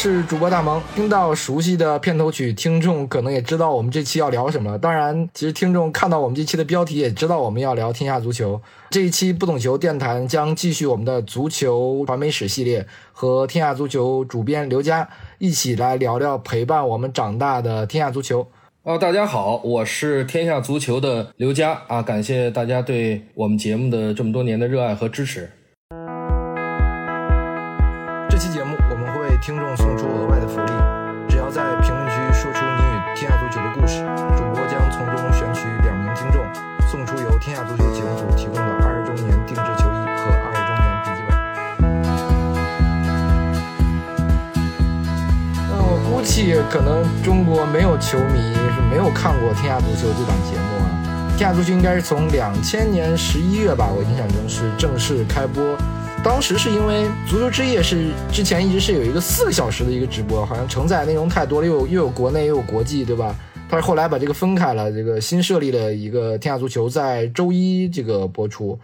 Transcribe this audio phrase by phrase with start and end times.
[0.00, 0.80] 是主播大萌。
[0.94, 4.78] 听到熟悉的片头曲，听众可能也知道我们这期要聊什么。
[4.78, 8.62] 当然，其实听众看到我们这期的标题，也知道我们要聊天下足球。
[8.90, 15.08] 这一期不懂球电台将继续我们的足球传媒史系列，和天下足球主编刘佳
[15.38, 18.46] 一起来聊聊陪伴我们长大的天下足球。
[18.84, 25.50] 哦，大家好，我是天下足球的刘佳啊，感谢大家对我们节目的这么多年的热爱和支持。
[46.70, 55.64] 可能中国没有球迷是没有看过《天下足球》这档节目啊，《天下足球》应该是从两千年十一月吧，我印象中是正式开播。
[56.22, 63.34] 当时是因为足球之夜是之前一直是有一个四个小时的一个直播，好像承载内容太多了，又又有国内又有国际，对吧？
[63.70, 68.78] 但是后来把这个分开了，这个新设立了一个天下足球，在周一这个播出。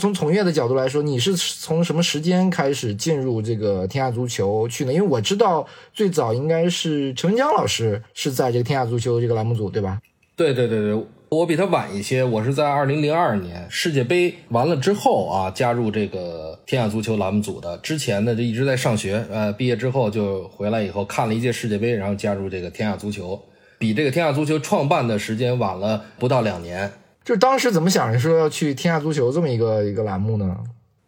[0.00, 4.92] 从从业的角度来说，你是从什么时间开始进入这个天下足球去呢？
[4.92, 10.00] 因为我知道最早应该是陈文江老师是在这个天下足球这个栏目组，对吧？
[10.34, 11.06] 对对对对。
[11.28, 17.78] 我比他晚一些，我是在二零零二年世界杯完了之后啊，加入这个天下足球栏目组的。
[17.78, 23.40] 之前呢就一直在上学，呃，毕业之后就回来以后看了一届世界杯，然后加入这个天下足球，
[23.78, 26.90] 比这个天下足球创办的时间晚了不到两年。
[27.24, 30.56] 就当时怎么想着说要去天下足球这么一个一个栏目呢？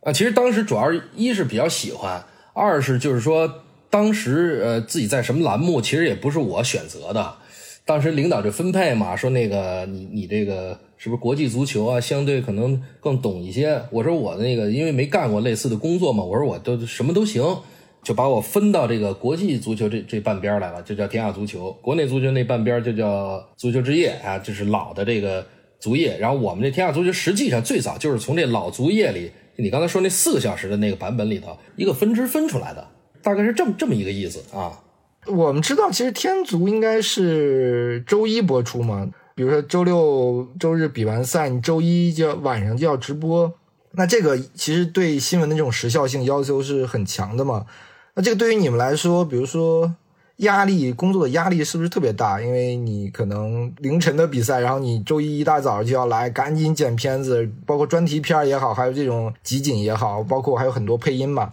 [0.00, 7.34] 啊，其实当时主要一是比较喜欢，二是就是说当时呃自己在什么栏目，其实也不是我选择的。
[7.84, 12.00] 当时领导就分配嘛，说那个你你这个是不是国际足球啊？
[12.00, 13.82] 相对可能更懂一些。
[13.90, 17.42] 我说我那个因为没干过类似的工作嘛，我说我都什么都行，
[18.02, 21.72] 就把我分到这个国际足球这这半边来了，就叫天下足球。
[21.82, 25.44] 国内足球那半边就叫足球之夜啊，就是老的这个
[25.82, 26.16] 足业。
[26.18, 32.86] 然后我们这天下足球实际上最早就是从这老足业里，你刚才说那四个小时的那个版本里头一个分支分出来的，
[33.20, 34.80] 大概是这么这么一个意思啊。
[35.26, 39.10] 我们知道，其实天足应该是周一播出嘛。
[39.34, 43.52] 比如说周六、周日比完赛，你周一就要晚上就要直播。
[43.92, 47.66] 那这个其实对新闻的这种时效性要求是很强的嘛。
[48.14, 49.94] 那这个对于你们来说，比如说
[50.42, 52.40] 压力、工作的压力是不是特别大？
[52.40, 61.50] 因为你可能凌晨的比赛，然后你周一一大早就要来赶紧剪片子，包括专题片也好，还有这种集锦也好，包括还有很多配音嘛。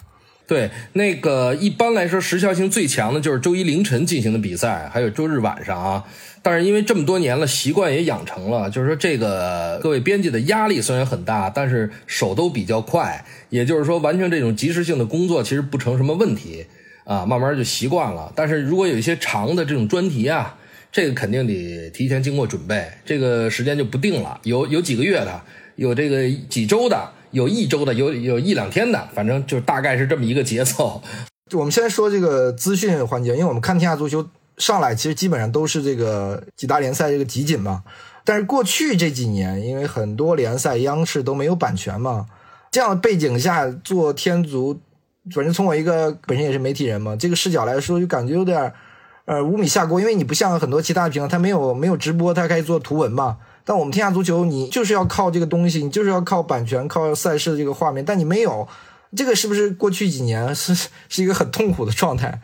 [0.47, 6.03] 对，那个一般来说时效性最强的就是周一凌晨进行的比赛，还有周日晚上啊。
[6.41, 16.66] 但是因为这么多年了，习惯也养成了，就是说这个各位编辑的压力虽然很大，但是手都比较快，也就是说完成这种及时性的工作其实不成什么问题
[17.09, 18.31] 啊，慢慢就习惯了。
[18.35, 20.55] 但是如果有一些长的这种专题啊，
[20.91, 25.41] 这个肯定得提前经过准备，这个时间就不定了，有有几个月的，
[25.75, 27.13] 有这个几周的。
[27.31, 30.99] 有一周的，有有一两天的，反正就大概是这么一个节奏。
[31.53, 34.27] 我们先说这个资讯环节，因为我们看天下足球
[34.57, 37.83] 上来，其实基本上都是这个几大联赛这个集锦嘛。
[38.25, 42.25] 但是过去这几年，因为很多联赛央视都没有版权嘛，
[42.71, 44.79] 这样的背景下做天足，
[45.34, 48.72] 反正从我一个本身也是媒体人嘛，这个视角来说，就感觉有点
[49.25, 53.38] 呃五米下锅，因为你不像很多其他的平台，它没有没有直播，它可以做图文嘛。
[53.63, 58.68] 但我们天下足球，你就是要靠这个东西，你就是要靠版权、靠赛事的这个画面，但你没有，
[59.16, 60.73] 这个是不是过去几年 是
[61.07, 62.41] 是一个很痛苦的状态？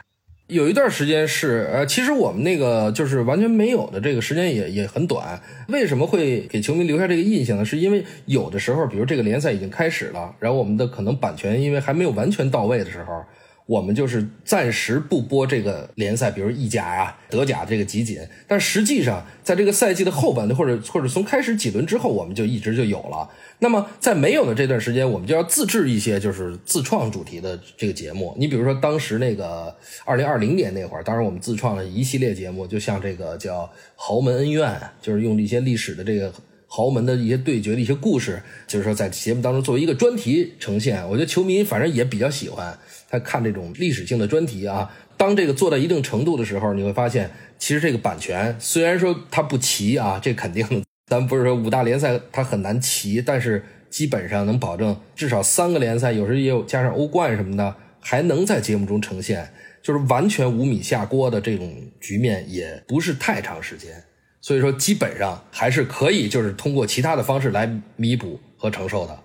[0.48, 5.42] 有一段时间是，呃，其实我们那个就是完全没有的这个时间也也很短。
[5.70, 7.66] 为什么会给球迷留下这个印象呢？
[7.66, 13.24] 是因为有的时候，比如这个联赛已经开始了，然后我们的可能版权因为还没有完全到位的时候。
[13.66, 18.20] 我们就是暂时不播这个联赛，比如意甲呀、德甲这个集锦。
[18.48, 23.28] 但实际上，在这个赛季的后半段，或者或者从开始几轮之后，我们就一直就有了。
[23.60, 28.36] 那么在没有的这段时间，我们就要自制一些就是自创主题的这个节目。
[28.38, 36.32] 你比如说，当时那个二零二零年那会儿，当时我们自创了一系列节目，就像这个叫豪门恩怨，就是用一些历史的这个。
[36.76, 42.78] 豪门的一些对决的一些故事，就是说在节目当中作为一个专题呈现，我觉得球迷反正也比较喜欢
[43.10, 44.94] 他看这种历史性的专题啊。
[45.16, 59.50] 当这个做到一定程度的时候，你会发现，其实这个版权虽然说它不齐啊，这肯定咱不是说五大联赛它很难齐，但是基本上能保证至少三个联赛，有时也有加上欧冠什么的，还能在节目中呈现，
[59.82, 64.04] 就是完全五米下锅的这种局面也不是太长时间。
[64.46, 69.18] 所以说，基本上还是可以，就是通过其他的方式来弥补和承受的。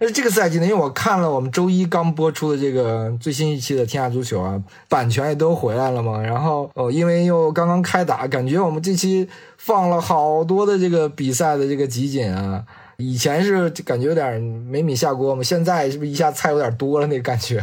[0.00, 6.22] 那这个赛季呢，因为我看了我们周一刚播出的这个最新一期的《天下足球》啊，版权也都回来了嘛。
[6.22, 12.64] 然后哦，因为又刚刚开打，感觉我们这期放了好多的这个比赛的这个集锦啊。
[12.98, 17.62] 以前是感觉有点没米下锅嘛，现在是不是一下菜有点多了那感觉？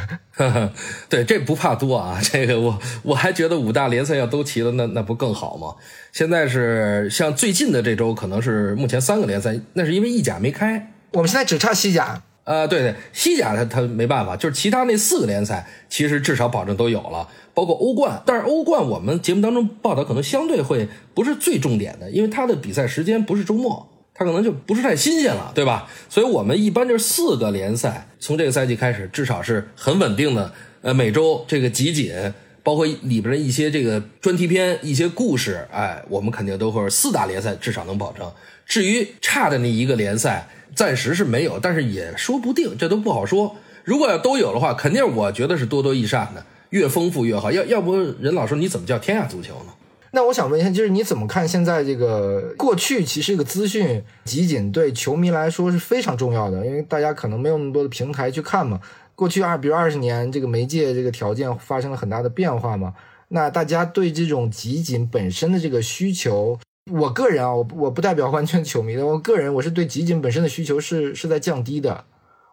[1.09, 5.75] 对，这不怕多啊，这个我我还觉得五大联赛要都齐了，那那不更好吗？
[6.11, 10.91] 现在是像最近的这周，可能是目前三个联赛，那是因为意甲没开。
[11.13, 12.21] 我们现在只差西甲。
[12.43, 18.21] 呃，对对，西甲他他没办法，就是其他那四个联赛，其实至少保证都有了，包括欧冠。
[18.25, 23.89] 但是欧冠我们节目当中报道可能相对会不是最重点的，因为它的比赛时间不是周末。
[24.13, 25.89] 它可能就不是太新鲜了，对吧？
[26.07, 30.53] 所以我们一般就是四个联赛，从这个赛季开始，至少是很稳定的。
[30.81, 32.13] 呃，每周这个集锦，
[32.61, 38.31] 包括里边的一些这个专题片、一些故事，哎，我们肯定都会四大联赛至少能保证。
[38.65, 43.55] 至于差的那一个联赛，暂时是没有，但是也说不定，这都不好说。
[43.83, 47.51] 如果要都有的话，肯定我觉得是多多益善的，越丰富越好。
[47.51, 49.73] 要要不任老师你怎么叫天下足球呢？
[50.15, 53.03] 那我想问一下，就是你怎么看现在这个过去？
[53.03, 58.79] 其实这个资讯集锦对球迷来说是非常重要的，因为大家可能没有那么多的平台去看嘛。
[59.15, 62.93] 过去二，比如二十年，这个媒介这个条件发生了很大的变化嘛。
[63.29, 66.59] 那大家对这种集锦本身的这个需求，
[66.91, 72.05] 我个人啊，我我不代表完全球迷的，我个人我是对集锦本身的需求是是在降低的。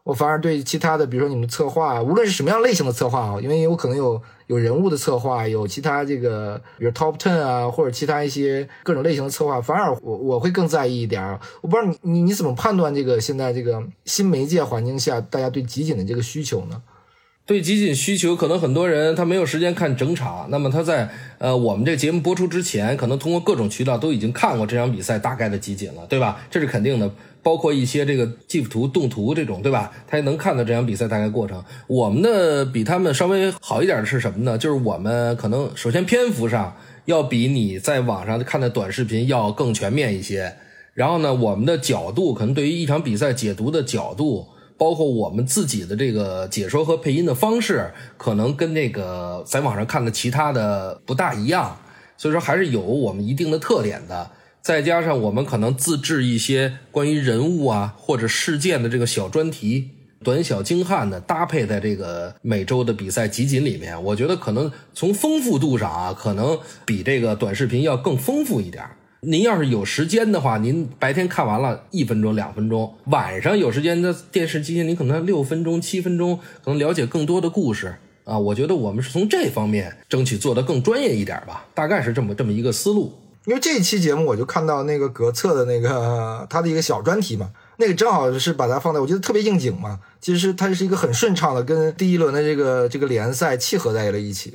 [0.03, 11.23] 我反而对其他的，比如说你们策划，无论是什么样类型的策划啊，因为有可能有有人物的策划，有其他这个，比如 top ten 啊，或者其他一些各种类型的策划，反而我我会更在意一点。
[11.61, 16.83] 我不知道你你你怎么判断这个现在这个新媒介环境下大家对集锦的这个需求呢？
[17.51, 26.41] 对集锦需求，可能很多人他没有时间看整场，那么他在呃我们这节目播出之前，可能通过各种渠道都已经看过这场比赛大概的集锦了，对吧？
[26.49, 27.11] 这是肯定的。
[27.43, 29.91] 包括一些这个 GIF 图、动图这种，对吧？
[30.07, 31.61] 他也能看到这场比赛大概过程。
[31.89, 34.57] 我们的比他们稍微好一点的是什么呢？
[34.57, 36.77] 就是我们可能首先篇幅上
[37.07, 40.55] 要比你在网上看的短视频要更全面一些。
[40.95, 44.47] 然后呢，我们的角度可能对于一场比赛解读的角度，
[44.81, 51.77] 包括我们自己的这个解说和配音的方式，可能跟那个在网上看的其他的不大一样。
[52.17, 54.31] 所以说，还是有我们一定的特点的。
[54.63, 59.91] 再加上我们可能自制一些关于人物啊或者事件的这个小专题，
[60.25, 68.83] 短小精悍的搭配在这个每周的比赛集锦里面，我觉得可能从丰富度上啊，可能比这个短视频要更丰富一点。
[69.23, 78.39] 您要是有时间的话，您白天看完了一分钟两分钟，晚上有时间的电视机，您可能六分钟七分钟，可能了解更多的故事啊。
[78.39, 83.13] 我觉得我们是从这方面争取做得更专业一点吧，大概是这么这么一个思路。
[83.45, 90.01] 因为这一期节目，我就看到那个格策的那个他的一个小专题嘛，那个正好是把它放在，我觉得特别应景嘛。
[90.19, 94.55] 其实它是一个很顺畅的，跟第一轮的这个这个联赛契合在了一起。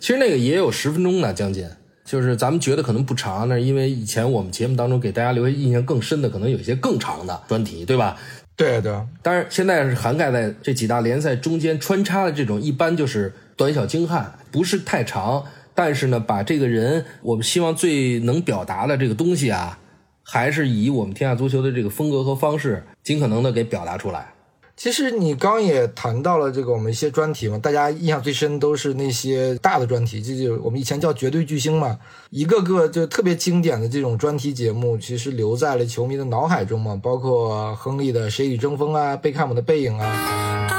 [0.00, 1.68] 其实那个也有十分钟呢，将近。
[2.08, 8.16] 就是咱们觉得可能不长，那因为以前我们节目当中给大家留下印象更深的，可能有一些更长的专题，对吧？
[8.56, 8.90] 对对。
[9.20, 15.44] 当然，现在是涵盖在这几大联赛中间穿插的这种，一般就是短小精悍，不是太长。
[15.74, 19.78] 但是呢，把这个人，我们希望最能表达的这个东西啊，
[20.22, 24.32] 还是以我们天下足球的这个风格和方式，尽可能的给表达出来。
[24.78, 31.98] 其实你刚也谈到了这个我们一些专题嘛，大家印象最深都是那些大的专题，这就我们以前叫绝对巨星嘛，
[32.30, 40.70] 一个个就特别经典的这种专题节目，其实留在了球迷的脑海中嘛，包括亨利的《谁与争锋》啊，贝克汉姆的《背影》啊。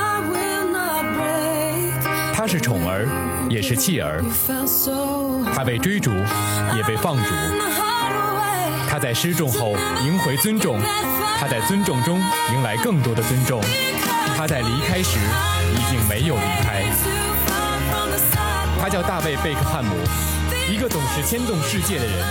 [2.33, 3.05] 他是宠儿，
[3.49, 4.23] 也是弃儿。
[5.53, 6.09] 他被追逐，
[6.73, 7.68] 也被放逐。
[8.89, 10.79] 他在失重后赢回尊重，
[11.37, 12.19] 他在尊重中
[12.51, 13.61] 迎来更多的尊重。
[14.35, 15.19] 他在离开时
[15.75, 16.83] 已经没有离开。
[18.81, 19.95] 他叫大卫·贝克汉姆，
[20.71, 22.25] 一个总是牵动世界的人。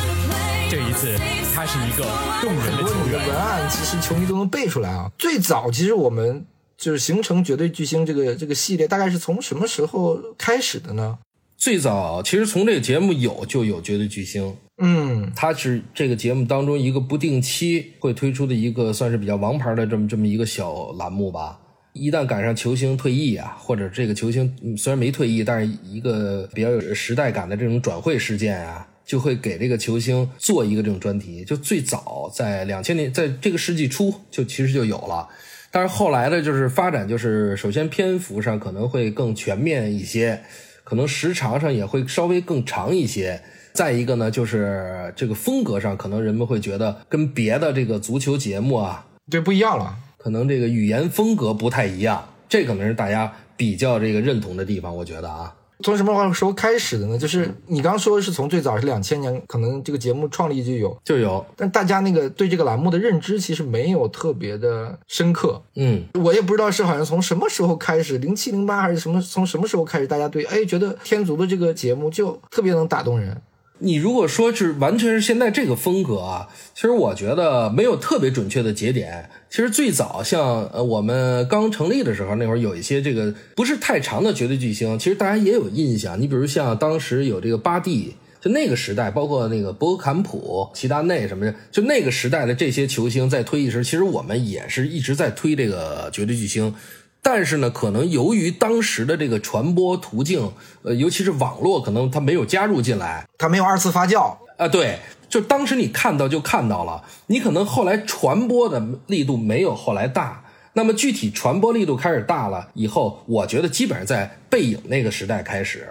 [0.68, 1.16] 这一次，
[1.54, 2.04] 他是一个
[2.42, 3.28] 动人的球员。
[3.28, 5.10] 文案其实球迷都能背出来啊。
[5.16, 6.44] 最早其实我们。
[6.78, 11.18] 就是形成绝对巨星这个这个系列，大概是从什么时候开始的呢？
[11.58, 21.58] 最早其实从这个节目有就有绝对巨星，嗯，它是这个节目当中一个不定期会推出的一个算是比较王牌的这么这么一个小栏目吧。
[21.94, 31.44] 一旦赶上球星退役啊，或者这个球星虽然没退役，但是一个比较有时代感的这种转会事件啊，就会给这个球星做一个这种专题。
[31.44, 35.26] 就最早在两千年，在这个世纪初就其实就有了。
[35.72, 40.40] 但是后来呢，就是发展，就是首先篇幅上可能会更全面一些，
[40.88, 43.42] 可能时长上也会稍微更长一些。
[43.74, 49.98] 再一个呢，就是这个风格上，可能人们会觉得跟别的这个足球节目啊，这不一样了。
[50.16, 54.96] 可能这个语言风格不太一样，这可能是大家比较这个认同的地方。
[54.96, 55.54] 我觉得啊，
[55.84, 57.16] 从什么时候开始的呢？
[57.16, 65.62] 就是你刚说的是从最早是两千年，可能这个节目创立就有，就有，但大家那个对这个栏目的认知其实没有特别的深刻。
[65.76, 73.40] 嗯，我也不知道是好像从什么时候开始，零七零八还是什么，从什么时候开始，大家对哎觉得天足的这个节目就特别能打动人。
[73.80, 79.30] 你如果说是完全是现在这个风格啊，其实我觉得没有特别准确的节点。
[79.48, 86.20] 其实最早像呃我们刚成立的时候，那会儿有一些这个不是太长的绝对巨星，其实大家也有印象。
[86.20, 96.74] 你比如像当时有这个巴蒂，就那个时代，包括那个博坎普、齐达内什么的，就那个时代的这些球星在推一时，其实我们也是一直在推这个绝对巨星。
[97.22, 104.66] 但是呢，可能由于当时的这个传播途径，呃，尤其是网络，可能它没有加入进来，它没有二次发酵啊。
[104.66, 104.98] 对，
[105.28, 110.44] 就当时你看到就看到了，你可能后来传播的力度没有后来大。
[110.74, 115.88] 那么具体传播力度开始大了以后，我觉得基本上在背影那个时代开始，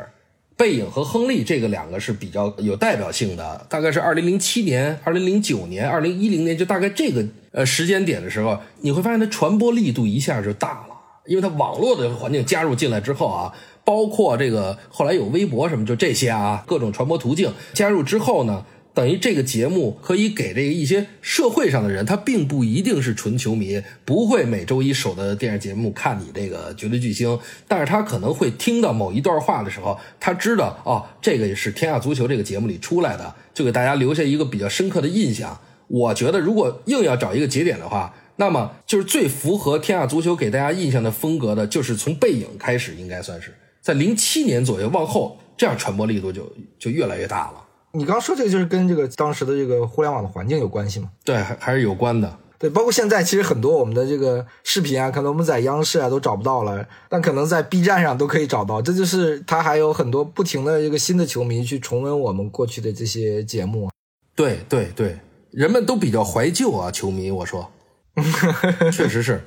[0.56, 10.87] 背影和亨利这个两个是比较有代表性的，大概是二零零七年、二零零九年、二零一零年，就大概这个呃时间点的时候，你会发现它传播力度一下就大了。
[11.28, 13.54] 因为它网络的环境加入进来之后啊，
[13.84, 35.60] 包括这个后来有微博什么，就这些啊，各种传播途径加入之后呢，等于这个节目可以给这个一些社会上的人，他并不一定是纯球迷，不会每周一守的电视节目看你这个绝对巨星，但是他可能会听到某一段话的时候，他知道哦，这个是天下足球这个节目里出来的，就给大家留下一个比较深刻的印象。
[35.88, 38.14] 我觉得如果硬要找一个节点的话。
[38.38, 47.64] 那么就是最符合天下足球给大家印象的风格的，就是从背影开始，应该算是在零七年左右往后，这样传播力度就就越来越大了。
[47.94, 51.10] 你刚说这个就是跟这个当时的这个互联网的环境有关系吗？
[51.26, 52.38] 对，还还是有关的。
[52.60, 58.82] 对，包括现在其实很多我们的这个视频啊，可能我们在央视啊都找不到了，但可能在 B 站上都可以找到。
[58.82, 63.90] 这就是它还有很多不停的这个新的球迷去重温我们过去的这些节目。
[64.36, 65.18] 对对对，
[65.52, 67.72] 人们都比较怀旧啊，球迷，我说。
[68.92, 69.42] 确实是，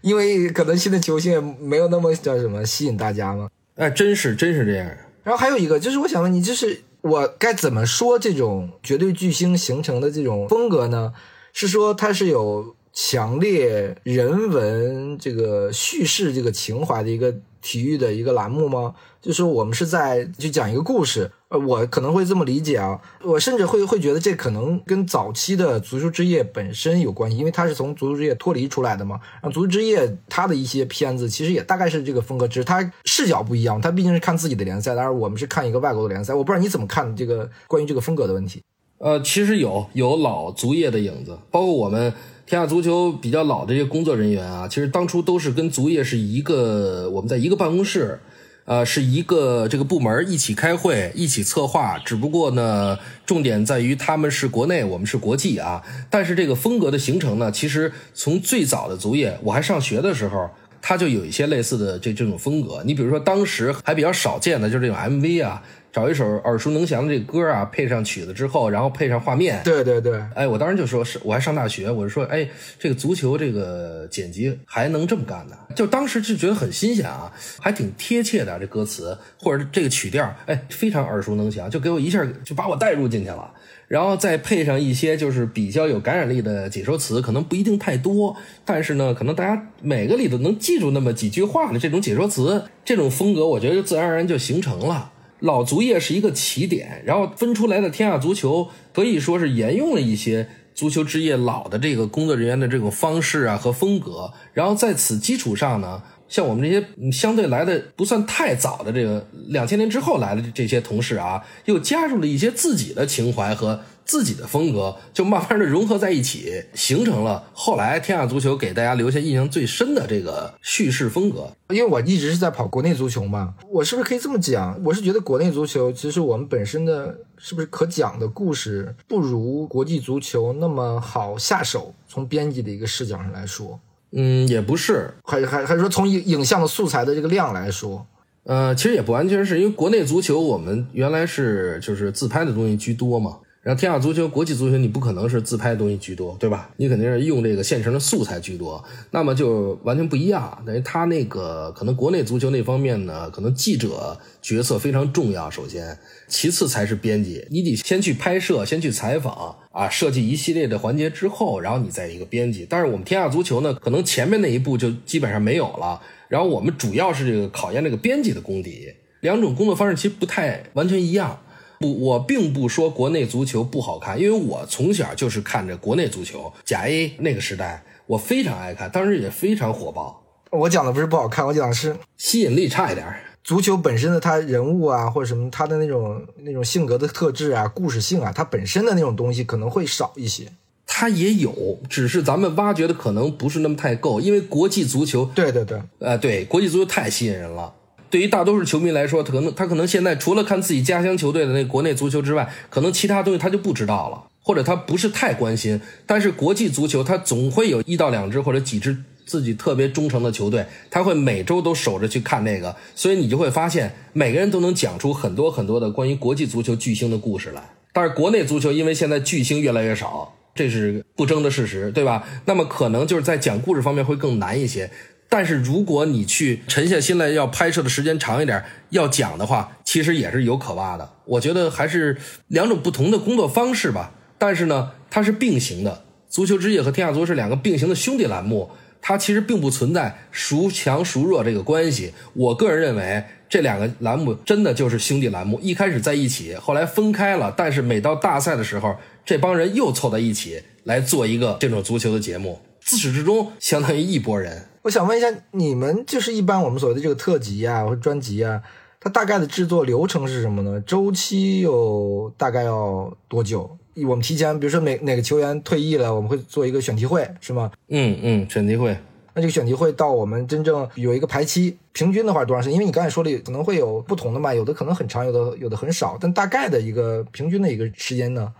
[0.00, 3.48] 因为可能新的球星没有那么叫什么吸引大家嘛。
[3.76, 4.86] 哎，真是真是这样。
[5.22, 11.12] 然后还有一个就是，我想问你，就是我该怎么说这种绝对巨星形成的这种风格呢？
[11.52, 18.94] 是说它是有强烈人文这个叙事这个情怀的一个体育的一个栏目吗？
[19.22, 21.32] 就是我们是在去讲一个故事。
[21.48, 29.18] 呃我可能会这么理解啊，我甚至会会觉得这可能跟早期的足球之夜本身有关系，因为它是从足球之夜脱离出来的嘛。
[29.40, 36.34] 然后足球之夜它的一些片子其实也大概是这个风格，只是它视角不一样，它毕竟是看自己的联赛，当然我们是看一个外国的联赛。
[36.34, 38.62] 我不知道你怎么看这个关于这个风格的问题。
[39.04, 42.10] 呃，其实有有老足业的影子，包括我们
[42.46, 48.18] 天下足球比较老的这些工作人员啊，其实当初都是跟足业是一个，我们在一个办公室。
[48.64, 51.98] 呃，是一个这个部门一起开会，一起策划。
[51.98, 55.82] 只不过呢，重点在于他们是国内，我们是国际啊。
[56.08, 60.48] 但是这个风格的形成呢，其实从最早的足业，我还上学的时候，
[60.80, 62.82] 它就有一些类似的这这种风格。
[62.86, 65.62] 你比如说，当时还比较少见的，就是这种 MV 啊。
[65.94, 69.62] 找一首耳熟能详的这歌啊，配上曲子之后，然后配上画面。
[69.62, 72.48] 对对对，哎，我当时就说是，我还上大学，我就说，哎，
[72.80, 75.56] 这个足球这个剪辑还能这么干呢？
[75.76, 83.52] 就当时就觉得很新鲜啊，还挺贴切的这歌词或者这个曲调，哎，非常耳熟能详，就给我一下就把我带入进去了。
[83.86, 88.34] 然后再配上一些就是比较有感染力的解说词，可能不一定太多，
[88.64, 95.12] 但是呢，可能大家每个里头能记住那么几句话的这种解说词，这种风格，我觉得自然而然就形成了。
[95.44, 113.80] 老足业是一个起点，然后分出来的天下足球可以说是沿用了一些足球之夜老的这个工作人员的这种方式啊和风格，然后在此基础上呢，像我们这些相对来的不算太早的这个两千年之后来的这些同事啊，又加入了一些自己的情怀和。
[114.04, 121.50] 自己的风格就慢慢的融合在一起，形成了后来天下足球给大家留下印象最深的这个叙事风格。
[121.70, 124.78] 因为我一直是在跑国内足球嘛，我是不是可以这么讲？
[124.84, 131.94] 我是觉得国内足球其实我们本身的是不是可讲的故事不如国际足球那么好下手？
[132.06, 133.80] 从编辑的一个视角上来说，
[134.12, 138.06] 嗯，也不是，还还还是说从影影像的素材的这个量来说，
[138.44, 143.38] 呃，其实也不完全是因为国内足球我们原来是就是自拍的东西居多嘛。
[143.64, 146.70] 然后天下足球、国际足球，你不可能是自拍的东西居多，对吧？
[146.76, 150.62] 你肯定是用这个现成的素材居多，那么就完全不一样。
[150.66, 157.42] 等于他那个可能国内足球那方面呢，可能记者角色非常重要，首先，其次才是编辑。
[157.50, 162.66] 你得先去拍摄，先去采访啊，设计一系列的环节之后，然后你再一个编辑。
[162.68, 165.98] 但是我们天下足球呢，可能前面那一步就基本上没有了。
[166.28, 171.40] 然后我们主要是这个考验这个编辑的功底，两种工作方式其实不太完全一样。
[171.84, 180.22] 不，我并不说国内足球不好看，因为我从小就是看着国内足球，甲 A 那个时代，我非常爱看，当时也非常火爆。
[180.50, 183.06] 我讲的不是不好看，我讲的是吸引力差一点。
[183.42, 190.50] 足球本身的它人物啊，或者什么它的那种那种性格的特质啊、故事性啊，它本身的那种东西可能会少一些。
[190.86, 197.74] 它也有，只是咱们挖掘的可能不是那么太够，因为国际足球，对对对，呃，对，国际足球太吸引人了。
[198.14, 205.80] 对于大多数球迷来说，他可能他可能现在除了看自己家乡球队的那国内足球之外，可能其他东西他就不知道了，或者他不是太关心。
[206.06, 217.68] 但是国际足球，他总会有一到两支或者几支自己特别忠诚的球队，他会每周都守着去看那个，所以你就会发现每个人都能讲出很多很多的关于国际足球巨星的故事来。
[217.92, 222.22] 但是国内足球，因为现在巨星越来越少，这是不争的事实，对吧？
[222.44, 224.88] 那么可能就是在讲故事方面会更难一些。
[225.34, 231.10] 但是如果你去沉下心来，要拍摄的时间长一点，要讲的话，其实也是有可挖的。
[231.24, 234.12] 我觉得还是两种不同的工作方式吧。
[234.38, 236.04] 但是呢，它是并行的。
[236.28, 238.70] 足球之夜和天下足是两个并行的兄弟栏目，
[239.02, 242.12] 它其实并不存在孰强孰弱这个关系。
[242.34, 247.52] 我个人认为，这两个栏目真的就是兄弟栏目，一开始在一起，后来分开了。
[247.56, 254.68] 但是每到大赛的时候，这帮人又凑在一起来做一个这种足球的节目，自始至终相当于一拨人。
[254.84, 258.60] 我想问一下，你们就是一般我们所谓的这个特辑啊，或者专辑啊，
[259.00, 260.78] 它大概的制作流程是什么呢？
[260.82, 263.78] 周期有大概要多久？
[264.06, 267.72] 我们提前，比如说哪哪个球员退役了，我们会做一个选题会，是吗？
[267.88, 268.94] 嗯嗯，选题会。
[269.32, 272.74] 那这个选题会到我们真正有一个排期，平均的话多长时间？
[272.74, 278.52] 因为你刚才说的可能会有不同的嘛，有的可能很长，有的有的很少，但大概的一个平均的一个时间呢？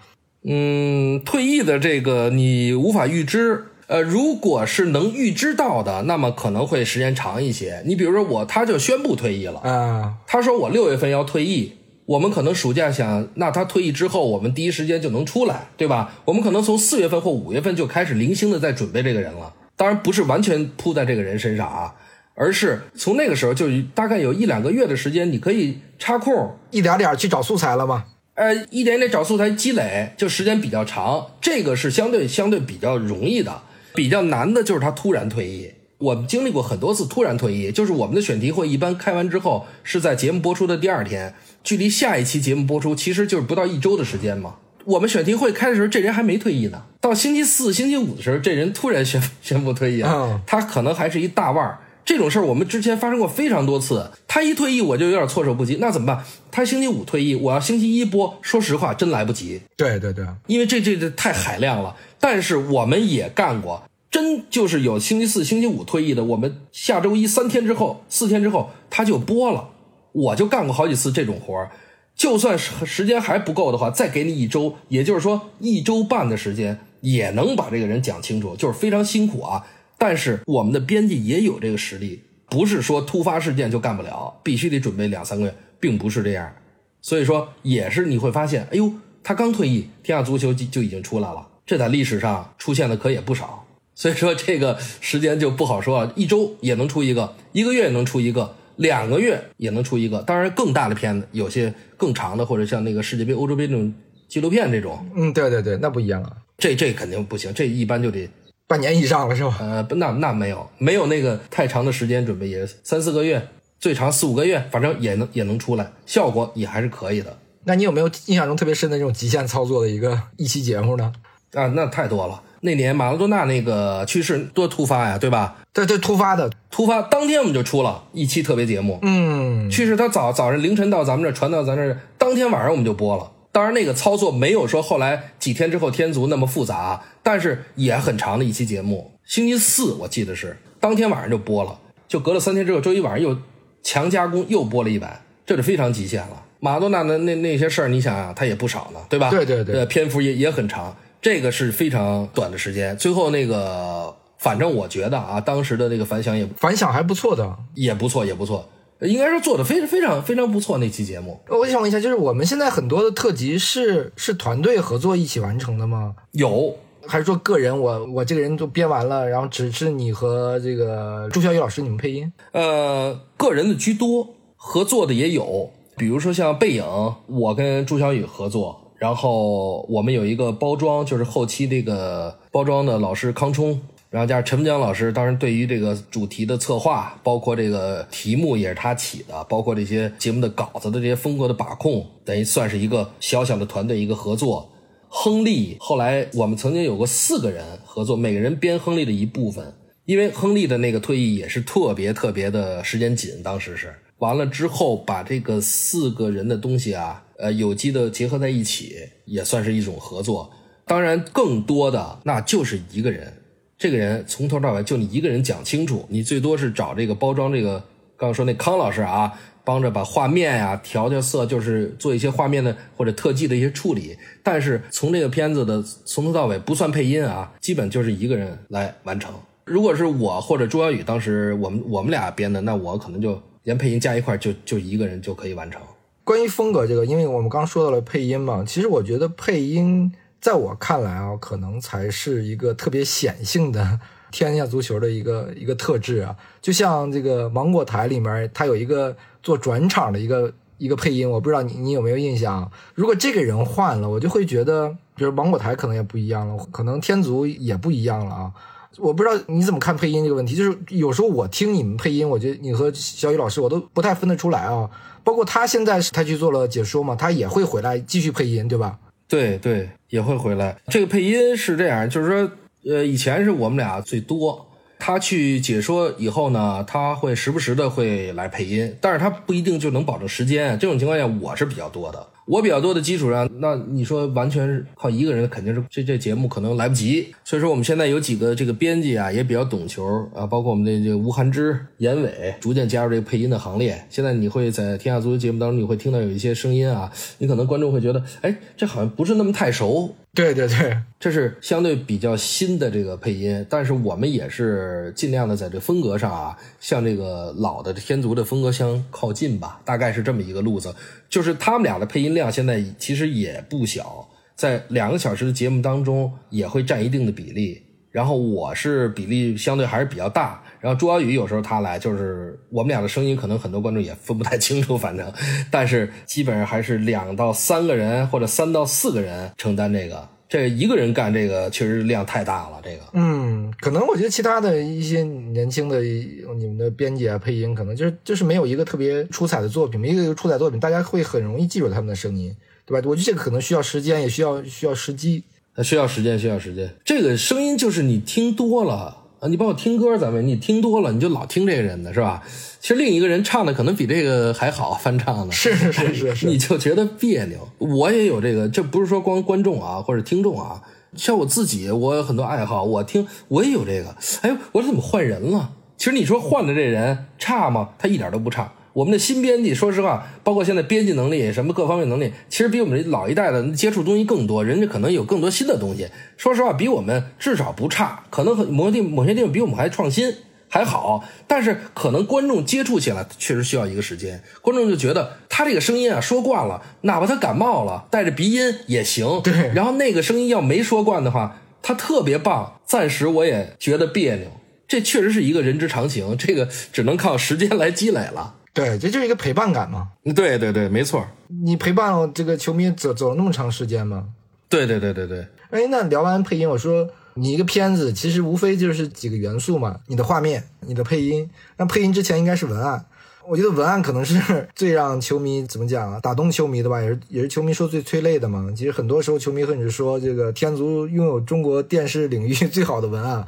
[0.42, 3.66] 嗯，退役的这个你无法预知。
[3.86, 7.82] 呃，如果是能预知到的，那么可能会时间长一些。
[7.84, 10.14] 你比如说我，他就宣布退役了啊。
[10.26, 11.74] 他说我六月份要退役，
[12.06, 16.14] 我们可能暑假想，那他退役之后，我们第一时间就能出来，对吧？
[16.24, 19.52] 我们可能从四月份或五月份就开始零星的在准备这个人了。
[19.76, 21.94] 当然不是完全扑在这个人身上啊，
[22.34, 28.04] 而是从那个时候就大概有一两个月的时间，你可以插空一点点去找素材了吗？
[28.34, 33.62] 呃，一点点找素材积累，就时间比较长，这个是相对相对比较容易的。
[33.94, 44.56] 比较难的就是他突然退役，我们经历过很多次突然退役，就是我们的选题会一般开完之后是在节目播出的第二天，距离下一期节目播出其实就是不到一周的时间嘛。
[44.84, 51.78] 我们选题会开的时候，这人还没退役呢，到星期四、星期五的时候，这人突然宣宣布退役了，他可能还是一大腕儿。
[52.04, 56.24] 这种事儿我们之前发生过非常多次，他一退役我就有点措手不及，那怎么办？
[56.50, 59.60] 他星期五退役，我要星期一播，说实话真来不及。
[59.76, 61.96] 对对对，因为这这这太海量了。
[62.20, 69.70] 但是我们也干过，真就是有星期四、星期五退役的，我们下周一三天之后、四天之后他就播了。
[70.12, 71.70] 我就干过好几次这种活儿，
[72.14, 79.64] 就算是时间还不够的话，再给你一周，也就是说一周半的时间，也能把这个人讲清楚，就是非常辛苦啊。
[79.98, 86.52] 但是我们的编辑也有这个实力，不是说突发事件就干不了，必须得准备两三个月，并不是这样。
[87.00, 91.46] 所以说，也是你会发现，哎呦，他刚退役，天下足球就就已经出来了。
[91.66, 96.12] 这在历史上出现的可也不少，所以说这个时间就不好说啊。
[96.14, 100.20] 一周也能出一个，一个月也能出一个，两个月也能出一个。
[100.22, 103.92] 当然，更大的片子，有些更长的，或者像那个世界杯、欧洲杯那种
[104.28, 106.32] 纪录片这种，嗯，对对对，那不一样啊。
[106.58, 108.28] 这这肯定不行，这一般就得
[108.66, 109.56] 半年以上了，是吧？
[109.60, 113.48] 呃，那那没有没有那个太长的时间准备，也三四个月，
[113.78, 117.36] 最长四五个月，反正也能也能出来，效果也还是可以的。
[117.64, 121.12] 那你有没有印象中特别深的这种极限操作的一个一期节目呢？
[121.52, 122.42] 啊，那太多了。
[122.60, 125.56] 那年马拉多纳那个去世多突发呀，对吧？
[125.74, 128.98] 对对，突发的，突发当天我们就出了一期特别节目。
[129.02, 133.30] 嗯，去世他早早上凌晨到咱们这传到咱这，当天晚上我们就播了。
[133.54, 139.12] 当然那个操作没有说后来几天之后天足那么复杂，但是也很长的一期节目。
[139.24, 143.38] 星期四我记得是当天晚上就播了，就隔了三天之后，周一晚上又
[143.80, 146.42] 强加工又播了一版，这就非常极限了。
[146.58, 149.30] 马拉多纳的那那些事儿，你想想他也不少呢，对吧？
[149.30, 150.96] 对对对，篇幅也也很长。
[151.22, 158.68] 这个是非常短的时间，最后那个，反正我觉得啊，当时的那个反响也反响还不错的，也不错，也不错。
[159.00, 161.38] 应该说做的非常非常非常不错那期节目。
[161.48, 166.14] 我想问一下，就是我们现在很多的特辑是是团队合作一起完成的吗？
[166.32, 166.74] 有，
[167.06, 172.32] 还是说个人我我这个人都编完了，然后只是你和这个朱小雨老师你们配音？
[172.52, 176.84] 呃，个人的居多，合作的也有，比如说像背影，
[177.26, 183.80] 我跟朱小雨合作，然后我们有一个包装，就是后期这个包装的老师康冲。
[184.14, 194.70] 然后加上陈文江老师，当然对于这个主题的策划，包括这个题目也是他起的，包括这些节目的稿子的这些风格的把控，等于算是一个小小的团队一个合作。
[195.08, 199.74] 亨利后来我们曾经有过四个人合作，每个人编亨利的一部分，
[200.04, 210.48] 因为亨利的那个退役也是特别特别的时间紧，当时是完了之后把这个四个人的东西啊，呃，有机的结合在一起，也算是一种合作。
[210.86, 213.32] 当然，更多的那就是一个人。
[213.76, 217.78] 这个人从头到尾就你一个人讲清楚，你最多是找这个包装这个，
[218.16, 219.32] 刚刚说那康老师啊，
[219.64, 224.16] 帮着把画面呀调调色，就是做一些画面的或者特技的一些处理。
[224.42, 229.34] 但是从这个片子的从头到尾不算配音啊，基本就是一个人来完成。
[229.64, 235.82] 如果是我或者朱小雨当时我们我们俩编的，那我可能就连配音加一块就就一个人就可以完成。
[236.22, 240.12] 关于风格这个，因为我们刚说到了配音嘛，其实我觉得配音。
[240.44, 243.98] 在我看来啊，可能才是一个特别显性的
[244.30, 246.36] 天下足球的一个一个特质啊。
[246.60, 252.70] 就像这个芒果台里面，它有一个做转场的一个一个配音，我不知道你你有没有印象？
[252.94, 258.52] 如果这个人换了，我就会觉得，比如芒果台可能也不一样了，可能天足也不一样了啊。
[258.98, 260.54] 我不知道你怎么看配音这个问题。
[260.54, 264.90] 就是有时候我听你们配音，我觉得你和小雨老师我都不太分得出来啊。
[265.24, 268.98] 包括他现在他去做了解说嘛，他也会回来继续配音，对吧？
[269.34, 270.76] 对对，也会回来。
[270.86, 272.52] 这个配音是这样，就是说，
[272.84, 274.64] 呃，以前是我们俩最多，
[274.96, 280.78] 他去解说以后呢，他会时不时的会来配音，但是他不一定就能保证时间。
[280.78, 282.24] 这种情况下，我是比较多的。
[282.46, 287.34] 我比较多的基础上，那你说完全是靠一个人，肯定是这这节目可能来不及。
[287.42, 294.04] 所以说，我们现在有几个这个编辑啊，也比较懂球啊，包括我们的这个吴涵之、严伟，逐渐加入这个配音的行列。
[294.10, 300.14] 现在你会在天下足球节目当中，你会听到有一些声音啊，你可能观众会觉得，哎，这好像不是那么太熟。
[300.34, 310.92] 对对对，这是相对比较新的这个配音，但是我们也是尽量的在这风格上啊，向这个老的天足的风格相靠近吧，大概是这么一个路子。
[311.28, 317.80] 就是他们俩的配音量现在其实也不小，在两个小时的节目当中也会占一定的比例。
[318.10, 325.32] 然后我是比例相对还是比较大，然后朱小雨有时候他来，就是我们俩的声音可能很多观众也分不太清楚，反正，
[325.68, 333.02] 但是基本上还是两到三个人或者三到四个人承担这个，这一个人干这个确实量太大了，这个。
[333.12, 342.54] 嗯，可能我觉得其他的一些年轻的你们的编辑啊、配音，可能就是就是没有一个特别出彩的作品，没有一个出彩作品，大家会很容易记住他们的声音，
[342.84, 343.08] 对吧？
[343.08, 345.42] 我觉得这个可能需要时间，也需要需要时机。
[345.74, 346.88] 那需要时间，需要时间。
[347.04, 352.42] 这个声音就是你听多了啊，你包括听歌，咱们你听多了，你就老听这个人的是吧？
[352.80, 357.68] 其实另一个人唱的可能比这个还好，翻唱的，是是是是是， 你就觉得别扭。
[357.76, 360.80] 我也有这个，这不是说光观众啊或者听众啊，
[361.14, 364.16] 像我自己，我有很多爱好，我听我也有这个。
[364.40, 365.72] 哎，我说怎么换人了？
[365.98, 367.90] 其实你说换的这人差吗？
[367.98, 368.72] 他一点都不差。
[368.94, 376.08] 我们的新编辑，说实话，包括现在编辑能力什么各方面能力，其实比我们这老一代的接触东西更多，人家可能有更多新的东西。
[376.36, 380.32] 说实话，比我们至少不差，可能某些地某些地方比我们还创新
[380.68, 381.24] 还好。
[381.48, 389.40] 但是可能观众接触起来确实需要一个时间，观众就觉得他这个声音啊说惯了，哪怕他感冒了带着鼻音也行。
[389.42, 389.72] 对。
[389.74, 394.46] 然后那个声音要没说惯的话，他特别棒，暂时我也觉得别扭。
[394.86, 398.54] 这确实是一个人之常情，这个只能靠时间来积累了。
[398.74, 400.08] 对，这就是一个陪伴感嘛。
[400.34, 401.24] 对对对，没错。
[401.62, 404.26] 你陪伴了这个球迷走走了那么长时间吗？
[404.68, 405.46] 对对对对对。
[405.70, 411.48] 哎，那聊完配音，我说你一个片子其实无非就是几个元素嘛，你的画面，你的配音。
[411.76, 413.04] 那配音之前应该是文案，
[413.46, 418.68] 我觉得文案可能是最让球迷怎么讲啊，打动球迷的吧，也是 也是球迷说最催泪的嘛。
[418.76, 423.46] 其实很多时候球迷和你说这个天足拥有中国电视领域最好的文案。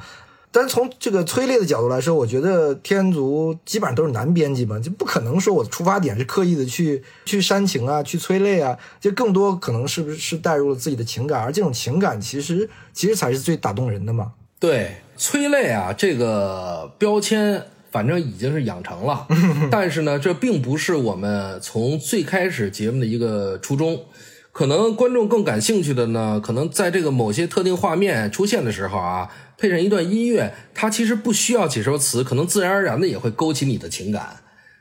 [0.59, 14.33] 但从这个催泪的角度来说，我觉得天足基本上都是男编辑嘛，就不可能说我的出发点是刻意的去 去煽情啊，去催泪啊，就更多可能是不是是带入了自己的情感，而这种情感其实其实才是最打动人的嘛。
[14.59, 19.27] 对，催泪啊这个标签反正已经是养成了，
[19.71, 24.01] 但是呢，这并不是我们从最开始节目的一个初衷。
[24.53, 29.29] 可能观众更感兴趣的呢，可能在这个某些特定画面出现的时候啊。
[29.59, 34.37] 配上一段音乐，它其实不需要几首词，可能自然而然的也会勾起你的情感。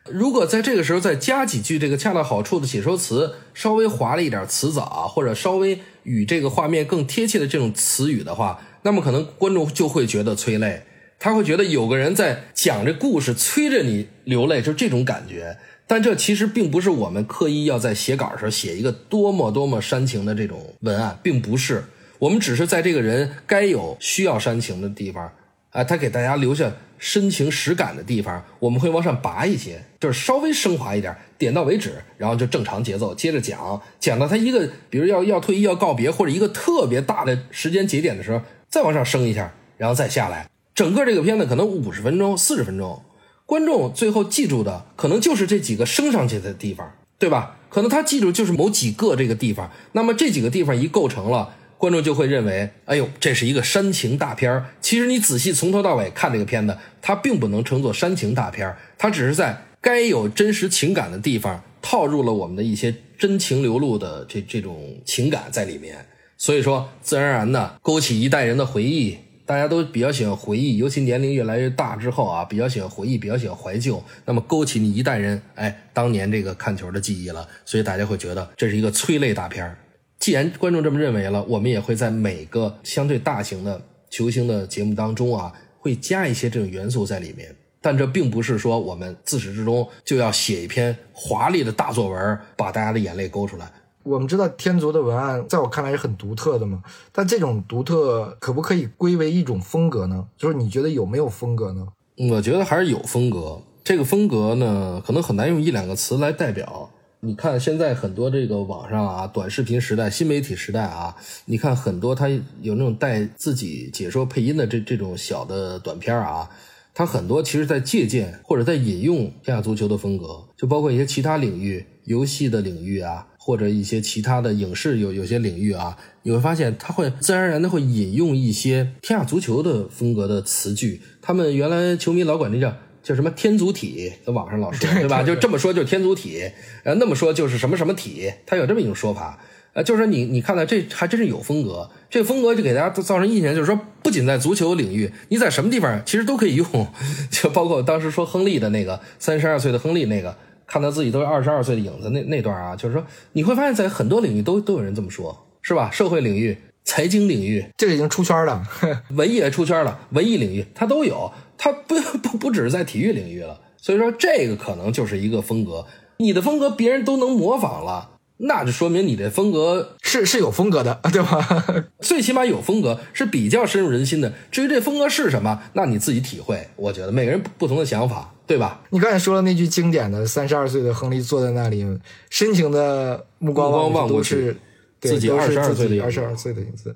[0.09, 10.83] 如果在这个时候再加几句这个恰到好处的写收词，稍微华丽一点词藻，或者稍微与这个画面更贴切的这种词语的话，那么可能观众就会觉得催泪，
[11.17, 15.57] 他会觉得有个人在讲这故事，催着你流泪，就这种感觉。
[15.87, 21.83] 但这其实并不是我们刻意要在写稿时候写一个多么多么煽情的这种文案，并不是。
[22.25, 25.31] 我们只是在这个人该有需要煽情的地方，
[25.69, 26.71] 啊，他给大家留下。
[26.97, 40.49] 深情实感的地方，我们会往上拔一些，就是稍微升华一点，点到为止，然后就正常节奏，接着讲，讲到他一个，比如要要退役要告别，或者一个特别大的时间节点的时候，再往上升一下，然后再下来。
[40.73, 43.03] 整个这个片子可能五十分钟、四十分钟，
[43.45, 47.57] 观众最后记住的可能就是这几个升上去的地方，对吧？
[47.69, 51.53] 可能他记住就是某几个这个地方，那么这几个地方一构成了。
[51.85, 54.65] 观众就会认为，哎呦，这是一个煽情大片。
[54.81, 66.03] 其实你仔细从头到尾看这个片子，它并不能称作煽情大片，它只是在该有真实情感的地方套入了我们的一些真情流露的这这种情感在里面。
[66.39, 69.17] 所以说，自然而然的勾起一代人的回忆。
[69.45, 74.03] 大家都比较喜欢回忆，尤其年龄越来越大之后啊，比较喜欢回忆，比较喜欢怀旧。
[74.25, 79.77] 那么勾起你一代人哎当年这个看球的记忆了，所以大家会觉得这是一个催泪大片儿。
[80.19, 87.55] 既然观众这么认为了，我们也会在每个相对大型的球星的节目当中啊，会加一些这种元素在里面。
[87.81, 93.71] 但这并不是说我们自始至终就要写一篇华丽的大作文，把大家的眼泪勾出来。
[94.01, 100.25] 我们知道天足的文案在我看来是很独特的嘛，但这种独特可不可以归为一种风格呢？
[100.37, 101.87] 就是你觉得有没有风格呢？
[102.31, 103.61] 我觉得还是有风格。
[103.83, 106.89] 这个风格呢，可能很难用一两个词来代表。
[107.21, 112.29] 你看现在很多这个网上啊，短视频时代、新媒体时代啊，你看很多他
[112.61, 116.47] 有那种带自己解说配音的这这种小的短片啊，
[116.93, 132.75] 他很多其实在借鉴或者在引用天下足球的风格，就包括一些其他领域、游戏的领域啊，或者一些其他的影视有有些领域啊，你会发现他会自然而然的会引用一些天下足球的风格的词句，他们原来球迷老管这叫。
[133.05, 135.21] 就什么天足体，在网上老说，对吧？
[135.21, 136.49] 就这么说就是天足体，
[136.83, 139.39] 呃，那么说就是什么什么体，他有这么一种说法，
[139.73, 146.65] 呃，就是说你你看到这还真是有风格，这个风格就给大家造成印象，就是说不仅在足球领域，你在什么地方其实都可以用，
[147.29, 155.91] 就包括当时说亨利的那个三十二岁的亨利那个，看到自己都是二十二岁的影子那那段啊，就是说你会发现在很多领域都都有人这么说，是吧？
[155.91, 158.63] 社会领域、财经领域，这个已经出圈了，
[159.11, 161.29] 文艺也出圈了，文艺领域它都有。
[161.57, 165.85] 它不不不只是在体育领域了，所以说这个可能就是一个风格。
[166.17, 171.65] 你的风格别人都能模仿了，那就说明你的风格是是有风格的， 对吧？
[171.99, 174.33] 最起码有风格是比较深入人心的。
[174.51, 176.67] 至于这风格是什么，那你自己体会。
[176.75, 178.81] 我觉得每个人不同的想法，对吧？
[178.89, 181.85] 你刚才说了那句经典的“三十二岁的亨利坐在那里，
[182.29, 184.57] 深情的目光望过去，
[185.05, 186.95] 自己二十二岁的二十二岁的影子。”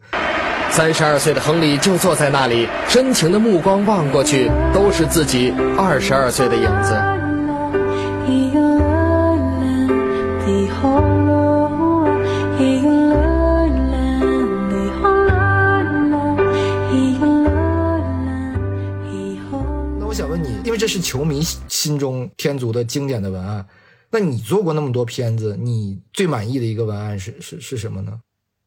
[0.71, 6.93] 三十二岁的亨利就坐在那里，深情的目光望过去，都是自己二十二岁的影子。
[19.99, 23.65] 那我想问你，因为这是球迷心中天足的经典的文案，
[24.11, 28.19] 那你做过那么多片子，你最满意的一个文案是是是什么呢？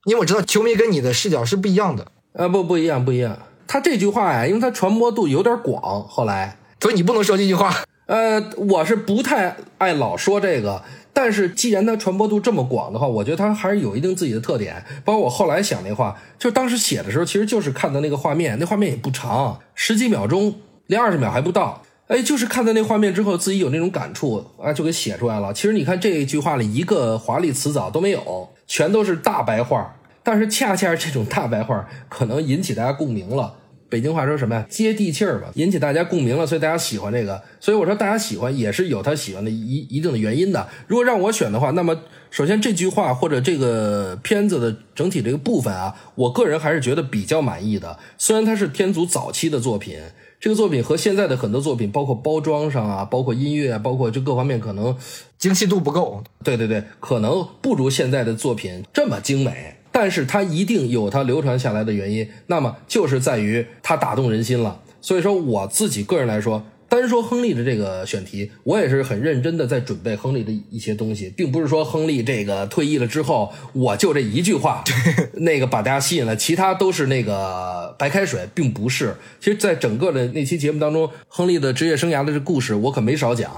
[0.04, 3.38] 因为我知道球迷跟你的视角是不一样的，呃，不不一样，不一样。
[3.66, 7.84] 他这句话呀，因为他传播度有点广，后来，所以你不能说这句话。
[8.06, 14.84] 呃，我是不太爱老说这个，但是既然他传播度这么广的话，我觉得他还是有一定自己的特点。
[15.04, 20.56] 包括我后来想那话，就当时写的时候，其实就是看到那个画面，那画面也不长，十几秒钟，
[20.88, 21.82] 连二十秒还不到。
[22.12, 25.50] 哎，就是看到那画面之后，自己有那种感触啊，就给写出来了。
[25.54, 28.50] 其实你看这一句话里，一个华丽词藻都没有。
[28.66, 33.54] 全都是大白话，但是恰恰这种大白话可能引起大家共鸣了。
[33.88, 34.66] 北京话说什么呀？
[34.68, 37.42] 接地气儿吧，引起大家共鸣了，所以大家喜欢这个。
[37.60, 40.68] 所以我说大家喜欢也是有他喜欢的一一定的原因的。
[40.86, 41.98] 如果让我选的话，那么
[42.30, 47.98] 首先这句话或者这个片子的整体这个部分啊，我个人还是觉得比较满意的。
[48.16, 49.98] 虽然它是天祖早期的作品。
[50.42, 54.96] 这个作品和现在的很多作品，包括包装上啊，包括音乐，包括这各方面，可能
[55.38, 56.24] 精细度不够。
[56.42, 59.76] 对对对，可能不如现在的作品这么精美。
[59.92, 64.80] 但是它一定有它流传下来的原因，那么就是在于它打动人心了。
[65.00, 66.64] 所以说，我自己个人来说。
[67.00, 74.84] 单说亨利的这个选题，我也是很认真的在准备亨利的一些东西，并不是说亨利这个退役了之后，我就这一句话，
[75.40, 79.16] 那个把大家吸引了，其他都是那个白开水，并不是。
[79.40, 83.50] 其实，在整个的那期节目当中，亨利的职业生涯的这故事，我可没少讲。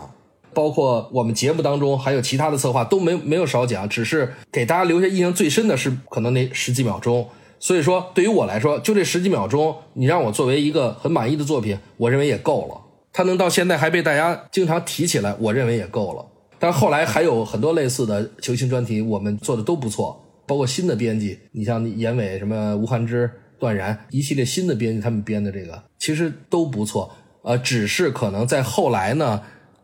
[0.53, 7.29] 包括我们节目当中还有其他的策划都没没有少讲，只是给大家留下印象最深的是可能那十几秒钟。
[7.59, 12.84] 所以说，对于我来说，就这十几秒钟，你让我作为一个很满意的作品，我认为也够了。
[13.15, 16.27] 他能到现在还被大家经常提起来，我认为也够了。
[16.59, 20.21] 但后来还有很多类似的球星专题，我们做的都不错。
[20.47, 27.11] 包括新的编辑，你像严伟、什么吴晗之、段然一系列新的编辑，他们编的这个其实都不错。
[27.43, 29.41] 呃，只是可能在后来呢，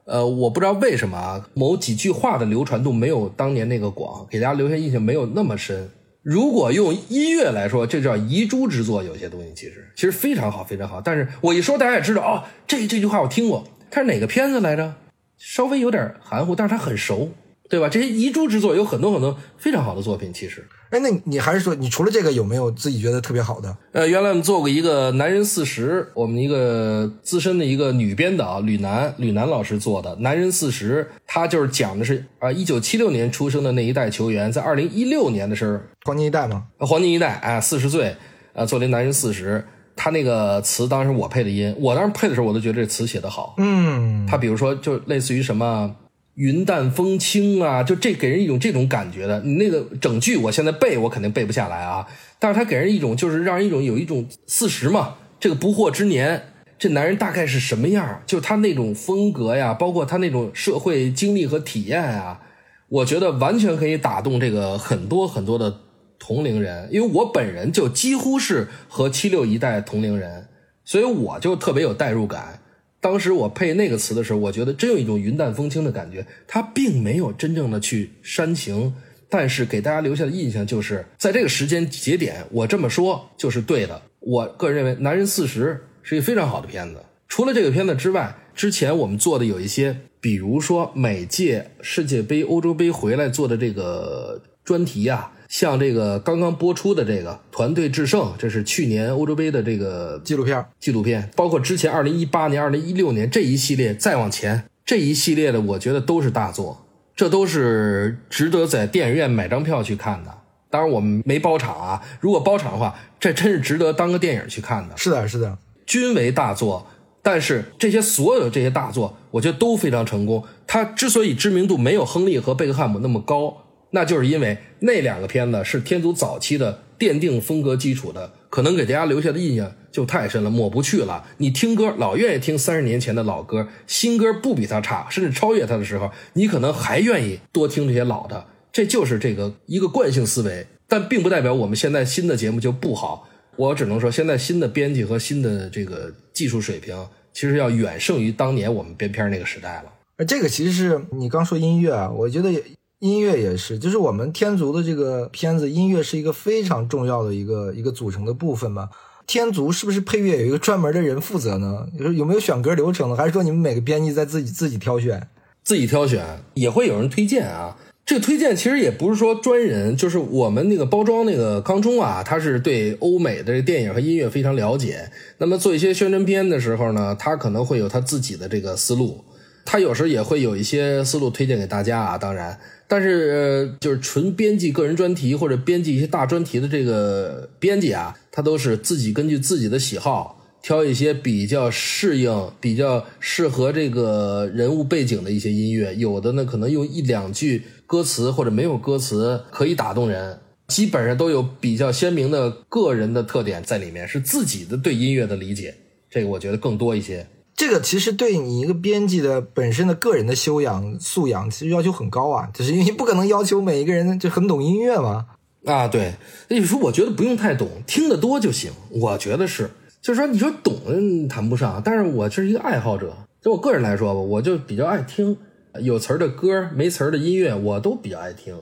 [0.06, 5.88] 呃，我不知道为什么啊，某几句话的流传度没有当年那个广，给大家留下印象没有那么深。
[6.22, 9.02] 如果用音乐来说，这叫遗珠之作。
[9.02, 11.00] 有些东西其实其实非常好，非常好。
[11.00, 14.94] 但是我一说，大家也知道哦，这这句话我听过，它是哪个片子来着？
[15.38, 17.32] 稍微有点含糊，但是它很熟。
[17.70, 17.88] 对吧？
[17.88, 20.66] 这些遗珠之作有很多很多非常好的作品，其实。
[20.90, 23.76] 哎，那你还是说，你除了这个有没有自己觉得特别好的？
[23.92, 36.64] 呃，原来我们做过一个《男人四十》，我们一个资深的一个女编导吕楠，吕楠老师做的《男人四十》，他就是讲的是啊，一九七六年出生的那一代球员，在二零一六年的时候，黄金一代嘛？
[36.78, 38.16] 黄金一代，哎，四十岁，
[38.52, 39.58] 啊，做了《男人四十》，
[39.94, 43.54] 他那个词当时我配的音，我当时配的时候，我都觉得这词写得好。
[43.58, 45.94] 嗯，他比如说，就类似于什么。
[46.40, 49.42] 云淡风轻啊，就这给人一种这种感觉的。
[49.42, 52.06] 你那个整句，我现在背我肯定背不下来啊。
[52.38, 56.42] 但是他给人一种就是让人一种有一种四十嘛，这个不惑之年，
[56.78, 58.22] 这男人大概是什么样？
[58.24, 62.40] 就他那种风格呀，包括他那种社会经历和体验啊，
[62.88, 65.80] 我觉得完全可以打动这个很多很多的
[66.18, 66.88] 同龄人。
[66.90, 70.48] 因为我本人就几乎是和七六一代同龄人，
[70.86, 72.59] 所以我就特别有代入感。
[73.00, 76.26] 当时我配那个词的时候，我觉得真有一种云淡风轻的感觉。
[76.46, 78.94] 他并没有真正的去煽情，
[79.28, 84.02] 但是给大家留下的印象就是，在这个时间节点，我这么说就是对的。
[84.20, 87.02] 我个人认为，《男人四十》是一个非常好的片子。
[87.26, 95.32] 除了这个片子之外，之前我们做的有一些，比如说每届世界杯、欧洲杯回来做的这个专题呀。
[95.50, 100.64] 像这个刚刚播出的这个团队制胜，这是去年欧洲杯的这个纪录片。
[100.78, 106.86] 纪录片包括之前二零一八年、二零一六年这一系列，再往前这一系列的，我觉得都是大作，
[107.16, 110.32] 这都是值得在电影院买张票去看的。
[110.70, 114.96] 当然我们没包场啊，如果包场的话，这真是值得当个电影去看的。
[114.96, 116.86] 是的，是的，均为大作。
[117.22, 120.44] 但是这些所有这些大作，我觉得都非常成功。
[120.68, 123.59] 它之所以知名度没有亨利和贝克汉姆那么高。
[123.90, 131.24] 那就是因为那两个片子是天族早期的奠定风格基础的，可能给大家留下的印象就太深了，抹不去了。
[131.38, 138.46] 你听歌老愿意听三十年前的老歌，新歌不比它差，甚至超越它的时候，你可能还愿意多听这些老的。
[138.72, 143.28] 这就是这个一个惯性思维，但并不代表我们现在新的节目就不好。
[143.56, 146.96] 我只能说，现在新的编辑和新的这个技术水平，
[147.32, 150.24] 其实要远胜于当年我们编片那个时代了。
[150.24, 152.52] 这个其实是你刚说音乐啊，我觉得。
[153.00, 158.90] 音乐也是，就是我们天族的这个片子，音乐是一个非常重要的一个一个组成的部分嘛。
[159.26, 161.86] 天族是不是配乐有一个专门的人负责呢？
[161.98, 163.16] 有有没有选歌流程呢？
[163.16, 165.28] 还是说你们每个编辑在自己自己挑选？
[165.62, 167.78] 自己挑选也会有人推荐啊。
[168.04, 175.10] 这个推荐其实也不是说专人，就是我们那个包装那个康中啊，他是对欧美的电影和音乐非常了解。
[175.38, 179.24] 那么做一些宣传片的时候呢，他可能会有他自己的这个思路，
[179.64, 182.18] 他有时候也会有一些思路推荐给大家啊。
[182.18, 182.58] 当然。
[182.90, 195.94] 但是，就是纯编辑个人专题或者编辑一些大专题的这个编辑啊，他都是自己根据自己的喜好挑一些比较适应、比较适合这个人物背景的一些音乐。
[195.94, 205.72] 有的呢，可能用一两句歌词或者没有歌词可以打动人，基本上都有比较鲜明的个人的特点在里面，是自己的对音乐的理解。
[206.10, 207.24] 这个我觉得更多一些。
[207.60, 215.26] 这个其实对你一个编辑的本身的个人的修养素养，其实要求很高啊，就是因为不可能要求每一个人就很懂音乐嘛。
[215.66, 216.14] 啊，对，
[216.48, 218.72] 那你说我觉得不用太懂，听得多就行。
[218.88, 219.68] 我觉得是，
[220.00, 223.14] 就是说你说懂谈不上，但是我就是一个爱好者。
[223.42, 225.36] 就我个人来说吧，我就比较爱听
[225.82, 228.58] 有词儿的歌，没词儿的音乐，我都比较爱听，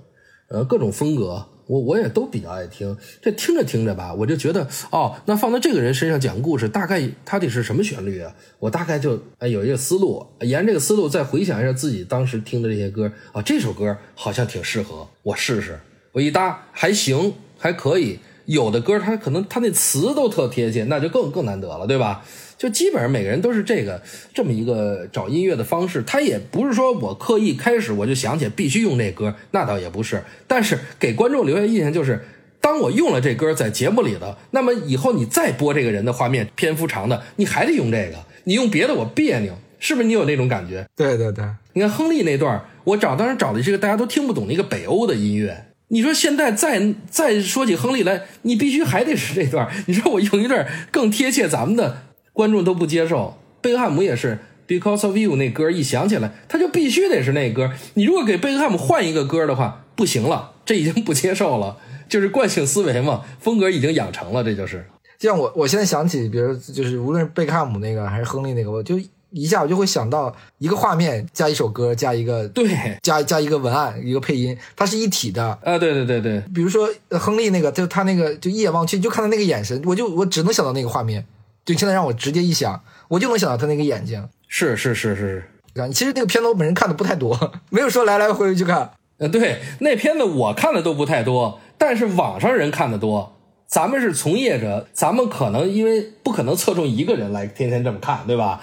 [0.49, 1.47] 呃，各种风格。
[1.69, 8.35] 我我也都比较爱听，这听着听着吧，我就觉得哦，那放到这个人身上讲故事，大概他得是什么旋律啊？
[8.59, 15.79] 我大概就哎有一个思路，沿这个思路再回想一下自己当时听的这些歌啊，这首歌好像挺适合我试试，
[16.13, 18.19] 我一搭还行，还可以。
[18.47, 22.25] 有的歌他可能他那词都特贴切，那就更更难得了，对吧？
[22.59, 24.03] 就基本上每个人都是这个
[24.35, 30.23] 这么一个找音乐的方式，他也不是说我刻意开始我就想起必须用这歌，那倒也不是。
[30.47, 32.25] 但是给观众留下印象就是，
[32.61, 40.09] 当我用了这歌在节目里的，那么以后你再播这个人的画面篇幅长的，你还得用这个，你用别的我别扭，是不是？
[40.09, 40.85] 你有那种感觉？
[40.97, 41.45] 对对对，
[41.75, 45.67] 你看亨利那段，我找当时找的是个大家都听不懂的一个北欧的音乐。
[45.91, 49.71] 你说现在再再说起亨利来，你必须还得是这段。
[49.87, 52.03] 你说我用一段更贴切咱们的，
[52.39, 53.37] 观众都不接受。
[53.61, 57.73] 贝克汉姆也是，Because of You 那歌一响起来，他就必须得是那歌。
[57.95, 61.77] 你如果给贝克汉姆换一个歌的话，不行了，这已经不接受了，
[62.09, 64.87] 就是惯性思维嘛，风格已经养成了，这就是。
[65.19, 69.01] 就像我，我现在想起，比如就是无论是贝克汉姆那个还是亨利那个，我就。
[69.31, 72.67] 一下我就会想到一个画面加一首歌加一个对
[73.03, 75.79] 加加一个文案一个配音，它是一体的啊！
[75.79, 81.27] 对对对对，比如说亨利那个，就他那个就一眼望去就看他那个眼神，我就我只能想到那个画面。
[81.69, 84.27] 就现在让我直接一想，我就能想到他那个眼睛。
[84.47, 85.45] 是是是是
[85.75, 88.93] 是，其实那个片子我本身看的不太多，没有说来来回回去看。
[89.19, 93.37] 呃，对，那片子我看的都不太多，但是网上人看的多。
[93.67, 98.61] 咱们是从业者，咱们可能因为不可能侧重一个人来天天这么看，对吧？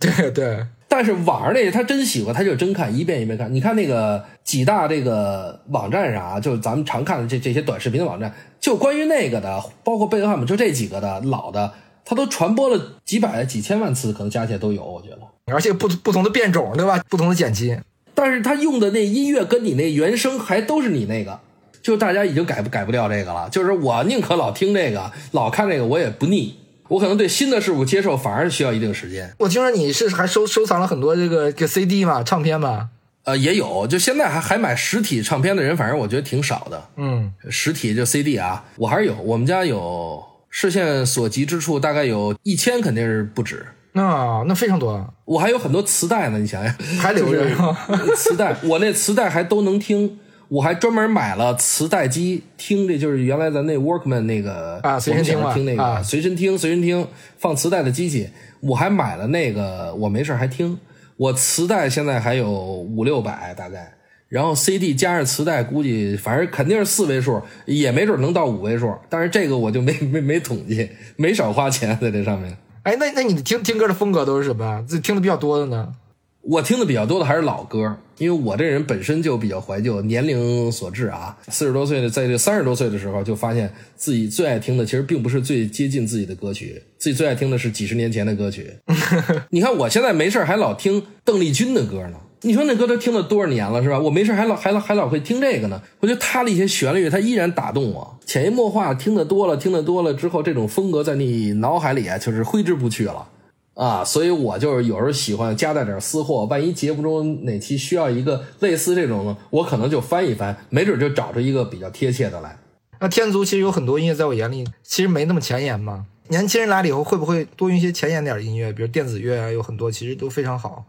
[0.00, 3.52] 对对，但是网上那些他真喜欢，他就真看一遍一遍看。
[3.52, 11.72] 你看那个几大这个网站上啊，就是咱们常看的这这些短视频的网站，就关于那个的，包括贝克汉姆，就这几个的老的，
[12.06, 15.18] 他都传播了几百几千万次，可能加起来都有，我觉得。
[15.52, 17.02] 而且不不同的变种，对吧？
[17.08, 17.78] 不同的剪辑，
[18.14, 21.38] 但是他用的那音乐跟你那原声还都是你那个，
[21.82, 23.50] 就大家已经改不改不掉这个了。
[23.50, 26.56] 就是我宁可老听这个，老看这个，我也不腻。
[26.88, 29.34] 我可能对新的事物接受反而需要一定时间。
[29.40, 32.90] 我听说你是还收收藏了很多这个这 CD 嘛，唱片嘛？
[33.24, 36.88] 呃，也有，就现在还还买实体唱片的人，反正我觉得挺少的。
[36.96, 40.24] 嗯，实体就 CD 啊，我还是有，我们家有，
[40.58, 43.66] 视线所及之处大概有一千，肯定是不止。
[43.92, 45.06] 那那非常多。
[45.26, 47.44] 我还有很多磁带呢，你想想， 还留着
[48.16, 50.18] 磁带，我那磁带还都能听。
[50.48, 58.30] 我还专门买了磁带机听，这就是原来咱那 Workman 那个啊，随身听听那个随身听随身听放磁带的机器，
[58.60, 60.78] 我还买了那个，我没事还听。
[61.18, 63.92] 我磁带现在还有五六百大概，
[64.28, 68.92] 然后 CD 加上磁带，估计反正肯定是四位数，也没准能到五位数。
[69.08, 72.56] 但是这个我就没没没统计，没少花钱在这上面。
[72.82, 74.84] 哎，那那你听听歌的风格都是什么呀？
[74.86, 75.94] 自己听的比较多的呢？
[76.42, 81.36] 我听的比较多的还是老歌，因为我这人本身就比较怀旧，年龄所致啊。
[81.48, 88.72] 四十多岁的，在这三十多岁的时候，就发现自己最爱听的其实并不是最接近自己的歌曲，自己最爱听的是几十年前的歌曲。
[89.50, 93.98] 你看我现在没事还老听邓丽君的歌呢，你说那歌都听了多少年了，是吧？
[93.98, 95.82] 我没事还老还老还老会听这个呢。
[95.98, 103.26] 我觉得他的一些旋律，他依然打动我，潜移默化听得多了，听得多了之后，这种风格在你脑海里啊，就是挥之不去了。
[103.74, 112.56] 啊，所以我就是有时候喜欢夹带点私货，万一节目中哪期需要一个类似这种的，我可能就翻一翻，没准就找着一个比较贴切的来。
[113.00, 116.06] 那天族其实有很多音乐，在我眼里其实没那么前沿嘛。
[116.28, 120.84] 年轻人来了以后，会不会多用一些前沿点音乐，比如电子乐啊，有很多其实都非常好。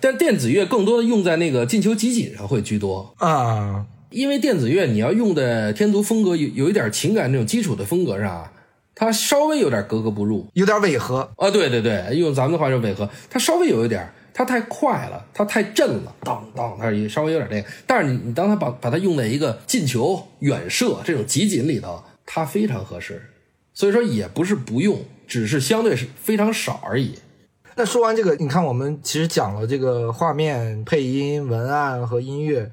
[0.00, 8.52] 但电子乐更多的用在那个进球集锦上会居多啊，因为电子乐你要用的天族风格有有一点情感那种基础的风格上啊。
[8.98, 11.50] 它稍微有点格格不入，有点违和啊！
[11.50, 13.06] 对对对，用咱们的话就违和。
[13.28, 17.68] 它稍微有一点，它太快了，它太震了，当当，它稍微有点这个。
[17.86, 23.22] 但是你你当它把把它用在一个进球、远射这种集锦里头，它非常合适。
[23.74, 27.16] 所以说也不是不用，只是相对是非常少而已。
[27.76, 32.72] 那说完这个，你看我们其实讲了这个画面、配音、文案和音乐，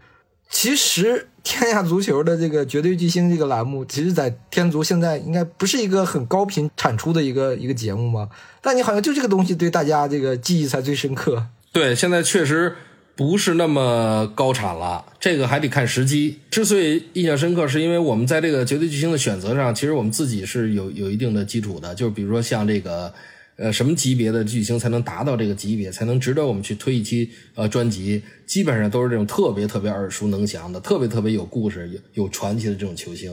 [0.49, 1.28] 其实。
[1.45, 8.30] 天下足球的这个绝对巨星这个栏目，其实，在天足现在应该不是一个很高频产出的一个一个节目嘛？
[8.62, 11.47] 但你好像就这个东西对大家这个记忆才最深刻。
[11.74, 12.74] 对，现在确实
[13.18, 16.39] 不是那么高产了，这个还得看时机。
[16.49, 23.14] 之所以印象深刻，是因为我们在这个绝对巨星的选择上，其实我们自己是有有一定的基础的，就是比如说像这个。
[23.56, 28.24] 呃，什么级别的巨星才能达到这个级别，才能值得我们去推一期呃专辑？
[28.47, 33.32] 基本上都是这种特别特别耳熟能详的、特别特别有故事、有有传奇的这种球星。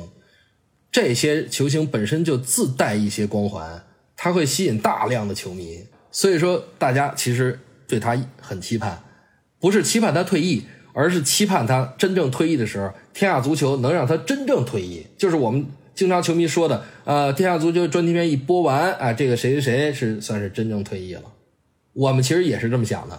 [0.93, 3.83] 这些球星本身就自带一些光环，
[4.15, 5.87] 他会吸引大量的球迷。
[6.11, 7.59] 所以说，大家其实
[7.89, 9.03] 对他很期盼，
[9.59, 15.67] 不是期盼他退役，而是期盼他真正退役的时候，天下足球能让他真正退役，就是我们。
[16.01, 21.21] 经常球迷说的，呃，天下足球专题片一播完，啊，这个谁谁谁是算是真正退役了。
[21.93, 23.19] 我们其实也是这么想的。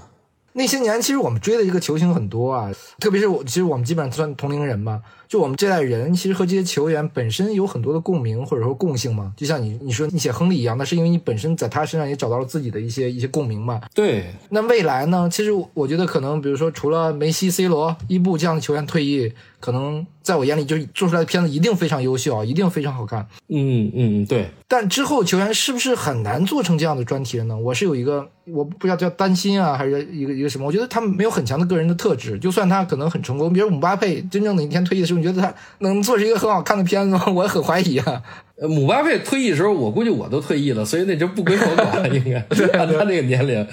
[0.54, 5.04] 那些年，其实我们追的这个球星很多啊，特别是我，其实我们基本上算同龄人嘛。
[5.28, 9.32] 就我们这代人，其实和这些球员本身有很多的共鸣或者说共性嘛。
[9.38, 13.80] 就像你你说你写亨利一样，那是因为你本身在他身上也找到了自己的一些一些共鸣嘛。
[13.94, 14.34] 对。
[14.50, 15.30] 那未来呢？
[15.32, 20.36] 其实我觉得可能，比如说除了梅西、C 罗、伊布这样的球员退役，可能在。
[20.42, 23.28] 我眼里就是做出来的片子一定非常优秀啊，一定非常好看。
[23.48, 24.50] 嗯嗯，对。
[24.68, 27.56] 但之后球员是不是很难做成这样的专题了呢？
[27.56, 30.66] 我是有一个，我不知道叫担心啊，还是一个一个什么？
[30.66, 37.24] 我觉得他们没有很强的个人的特质，就算他可能很成功，比如姆巴佩真正哪一天退役的时候，你觉得他能做出一个很好看的片子吗？
[37.30, 38.24] 我很怀疑啊。
[38.62, 42.38] 呃，姆巴佩退役的时候，我估计我都退役了，所以那就不归我管了， 应该
[42.78, 43.68] 按他那个年龄。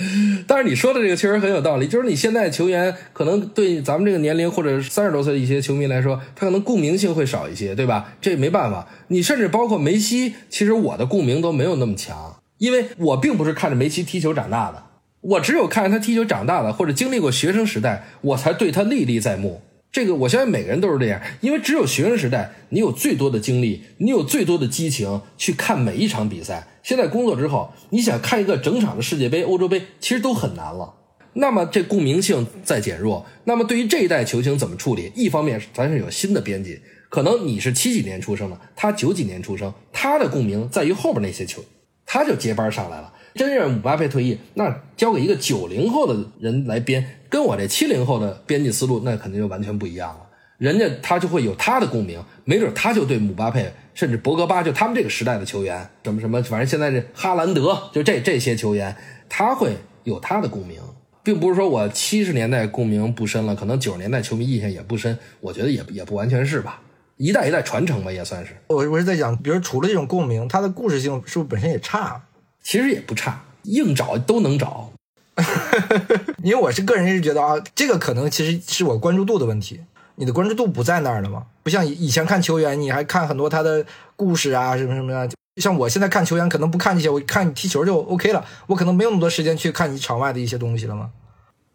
[0.46, 8.14] 但是你说的这个确实很有道理，就是你现在球员可能对咱们这个年龄或者三十多岁的一些球迷来说，他可能共鸣性会少一些，对吧？
[8.22, 8.88] 这没办法。
[9.08, 14.84] 你甚至包括梅西，其实我的共鸣都没有那么强，因为我并不是看着梅西踢球长大的，
[15.20, 19.60] 我只有看着他踢球长大的，或者经历过学生时代，我才对他历历在目。
[19.90, 26.68] 这个我相信每个人都是这样，因为只有学生时代，你有最多的精力，你有最多的激情去看每一场比赛。
[26.82, 30.94] 现在工作之后，你想看一个整场的世界杯、欧洲杯，其实都很难了。
[31.34, 33.24] 那么这共鸣性在减弱。
[33.44, 35.10] 那么对于这一代球星怎么处理？
[35.14, 41.62] 一方面咱是有新的编辑，可能你是七几年出生的，他九几年出生，他的共鸣在于后边那些球，
[42.04, 43.14] 他就接班上来了。
[43.34, 50.20] 真让姆巴佩退役，那交给一个九零后的人来编，跟我这七零后的编辑思路，那肯定就完全不一样了。
[50.58, 58.96] 人家他就会有他的共鸣，没准他就对姆巴佩，甚至博格巴，就他们这个时代的球员，什么什么，反正现在这哈兰德，就这这些球员，
[59.28, 60.80] 他会有他的共鸣，
[61.22, 66.80] 并不是说我七十年代共鸣不深了，可能九十年代球迷印象也不深，我觉得也也不完全是吧，
[67.18, 68.56] 一代一代传承吧，也算是。
[68.66, 72.20] 我我是在讲，比如除了这种共鸣，它的故事性是不是本身也差？
[72.60, 74.92] 其实也不差，硬找都能找。
[76.42, 79.80] 因为我是个人是觉得啊，这个可能其实是我关注度的问题。
[80.16, 81.46] 你的关注度不在那儿了吗？
[81.62, 83.86] 不像以以前看球员，你还看很多他的
[84.16, 85.30] 故事啊，什么什么的。
[85.62, 88.44] 像我现在看球员，可能不看这些，我看你踢球就 OK 了。
[88.66, 91.10] 我可能没有那么多时间去看你场外的一些东西了吗？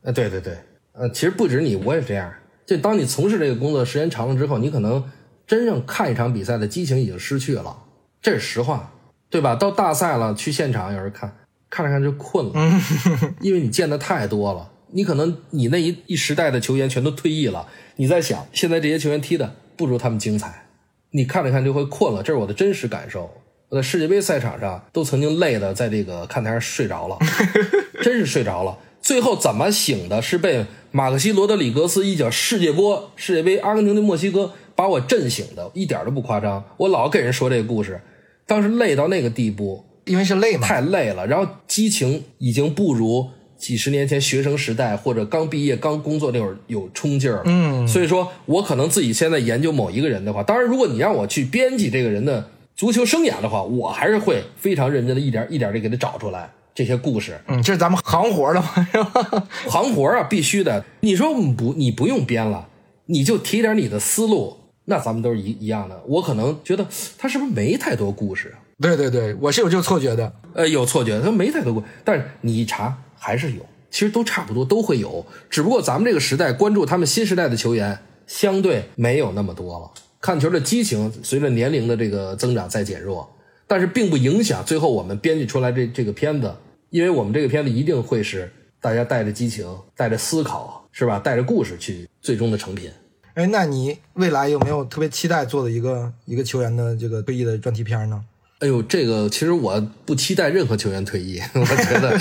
[0.01, 0.57] 呃，对对对，
[0.91, 2.33] 呃，其实不止你，我也这样。
[2.65, 5.03] 就当你从事这个工作时间长了之后，你可能
[5.47, 7.77] 真正看一场比赛的激情已经失去了，
[8.21, 8.89] 这是实话。
[9.29, 9.55] 对吧？
[9.55, 11.35] 到大赛了，去现场有人看，
[11.73, 12.53] 看着看着就困了，
[13.41, 14.69] 因为你见的太多了。
[14.91, 20.67] 你可能你那一一时代的球员全都退役了，你在想现在这些球员踢的不如他们精彩，
[21.09, 22.21] 你看着看就会困了。
[22.21, 23.27] 这是我的真实感受。
[23.69, 27.17] 我在世界杯赛场上都曾经累的在这个看台上睡着了，
[28.03, 28.77] 真是睡着了。
[29.01, 30.21] 最后怎么醒的？
[30.21, 36.63] 是被马克西罗德里格斯一脚世界波世界杯阿根廷对墨西哥把我震醒的，一点都不夸张。
[36.77, 37.99] 我老给人说这个故事。
[38.45, 41.25] 当时累到那个地步，因为是累嘛，太累了。
[41.27, 47.41] 然后激情已经不如几十年前学生时代或者刚毕业刚工作那会儿有冲劲儿。
[47.45, 57.39] 嗯，所以说我可能自己现在研究某一个人的话，当然如果你让我去编辑这个人的足球生涯的话，我还是会非常认真的一点一点的给他找出来这些故事。
[57.47, 59.47] 嗯，这是咱们行活的嘛，是吧？
[59.69, 60.83] 行活啊，必须的。
[60.99, 62.67] 你说不，你不用编了，
[63.05, 64.57] 你就提点你的思路。
[64.85, 66.85] 那咱们都是一一样的，我可能觉得
[67.17, 68.59] 他是不是没太多故事啊？
[68.83, 70.33] 对对对，我是有这个错觉的。
[70.53, 75.25] 呃，有错觉，他没太多故，但是你一查还是有，其实都差不多，都会有。
[75.49, 83.33] 只不过咱们这个时代关注他们新时代的球员相对没有那么多了，看球的激情随着年龄的这个增长在减弱，
[83.67, 86.53] 但是并不影响最后我们编辑出来这这个片子，
[86.89, 89.65] 因为我们这个片子一定会是大家带着激情、
[89.95, 91.17] 带着思考，是吧？
[91.17, 92.91] 带着故事去最终的成品。
[93.35, 98.21] 哎，那你未来有没有特别期待做的一个一个球员的这个退役的专题片呢？
[98.63, 102.17] 哎呦，这个其实我不期待任何球员退役， 我觉得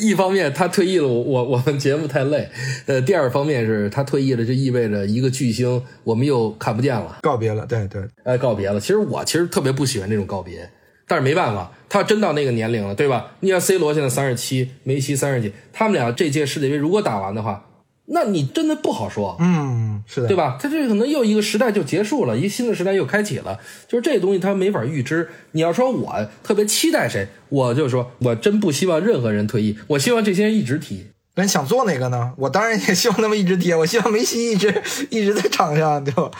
[0.00, 2.48] 一方面他退役了，我我我们节目太累；
[2.86, 8.80] 呃，第二方面是他退役了，就意味着一个巨星我们又看不见了，告别了，对对，哎，告别了。
[8.80, 10.68] 其实我其实特别不喜欢这种告别，
[11.06, 13.30] 但是没办法，他真到那个年龄了，对吧？
[13.38, 17.66] 你像 C 罗现在三十七，梅西三十几，他们俩这届世界杯如果打完的话。
[18.06, 20.58] 那你真的不好说，嗯，是的，对吧？
[20.60, 25.28] 他这可能又一个时代就结束了，一个新的时代又开启了，就是这东西他没法预知。
[25.52, 31.06] 你要说我特别期待谁，我就说我真不希望任何人退役，我希望这些人一直踢。
[31.36, 32.34] 那你想做哪个呢？
[32.36, 36.30] 我当然也希望他们一直踢，我希望梅西一直一直在场上，对吧？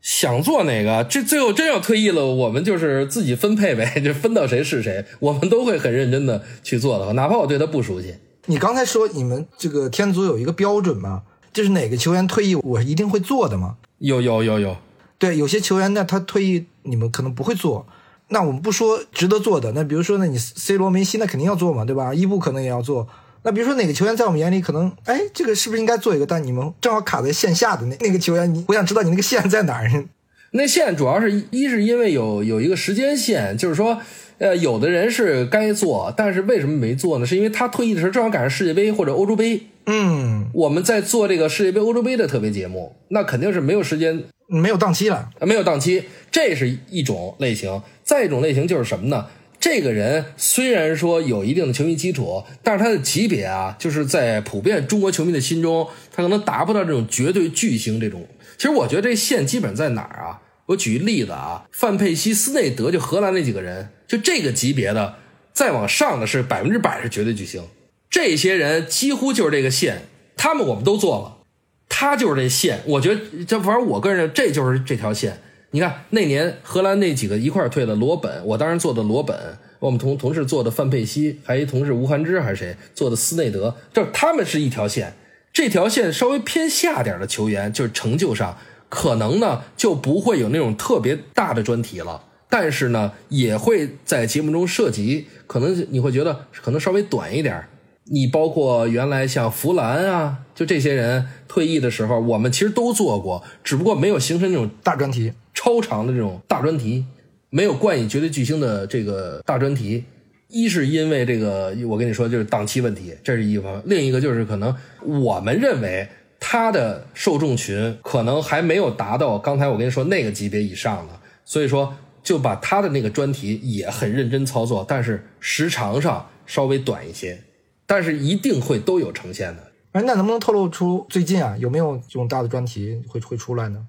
[0.00, 1.04] 想做哪个？
[1.04, 8.14] 这最后真要退役了，我们就是自己分配呗， 就分到谁是谁，我们都会很认真的去做的，哪怕我对他不熟悉。
[8.50, 11.22] 你刚才说你们这个天足有一个标准吗？
[11.52, 13.76] 就是哪个球员退役，我一定会做的吗？
[13.98, 14.76] 有有有有，
[15.18, 17.86] 对，有些球员呢，他退役你们可能不会做。
[18.30, 22.12] 那我们不说值得做的，那比如说呢，你 C 罗、梅西那肯定要做嘛，对吧？
[22.12, 23.06] 伊布可能也要做。
[23.44, 26.26] 那比如说哪个球员在我们眼里可能，哎，这个是不是应该做一个？
[26.26, 30.06] 但你们正好卡在线下的那那个球员，你我想知道你那个线在哪儿？
[30.50, 34.00] 那线主要是一是因为有有一个时间线，就是说。
[34.40, 37.26] 呃，有的人是该做，但是为什么没做呢？
[37.26, 39.60] 是因为他退役的时候正好赶上世界杯或者欧洲杯。
[39.84, 47.82] 嗯，我们在做这个世界杯、欧洲杯的特别节目，那肯定是没有时间没有档期了，没有档期，这是一种类型。
[48.02, 49.26] 再一种类型就是什么呢？
[49.58, 58.26] 这个人虽然说有一定的球迷基础，但是他的级别啊，就是在普遍中国球迷的心中，他可能达不到这种绝对巨星这种。
[58.56, 60.40] 其实我觉得这线基本在哪儿啊？
[60.70, 65.16] 我举个例子啊，范佩西、斯内德，就荷兰那几个人，就这个级别的，
[65.52, 67.62] 再往上的是百分之百是绝对巨星。
[68.08, 70.02] 这些人几乎就是这个线，
[70.36, 71.44] 他们我们都做了，
[71.88, 72.80] 他就是这线。
[72.86, 75.40] 我觉得这反正我个人这就是这条线。
[75.72, 79.36] 你看那年荷兰那几个一块儿退了罗本，我当时做的罗本，
[79.80, 85.14] 我们同同事做的范佩西，还一同事吴晗之还是谁做的斯内德，就是他们是一条线。
[85.52, 88.56] 这条线稍微偏下点的球员，就是成就上
[88.90, 97.64] 可能呢就不会有那种特别大的专题了，但是呢也会在节目中涉及，可能你会觉得可能稍微短一点。
[98.12, 105.32] 你包括原来像弗兰啊，就这些人退役的时候，我们其实都做过，只不过没有形成那种大专题。
[105.52, 107.04] 超长的这种大专题，
[107.50, 110.02] 没有冠以绝对巨星的这个大专题，
[110.48, 114.74] 一是因为这个，我跟你说就是档期问题，这是一方面；另一个就是可能
[115.04, 116.08] 我们认为
[116.42, 121.12] 他的受众群可能还没有达到刚才我跟你说那个级别以上的，
[121.44, 127.38] 所以说就把他的那个专题也很认真操作，但是时长上稍微短一些，
[127.86, 129.70] 但是一定会都有呈现的。
[129.92, 133.86] 哎，那能不能透露出最近啊有没有这种大的专题会会出来呢？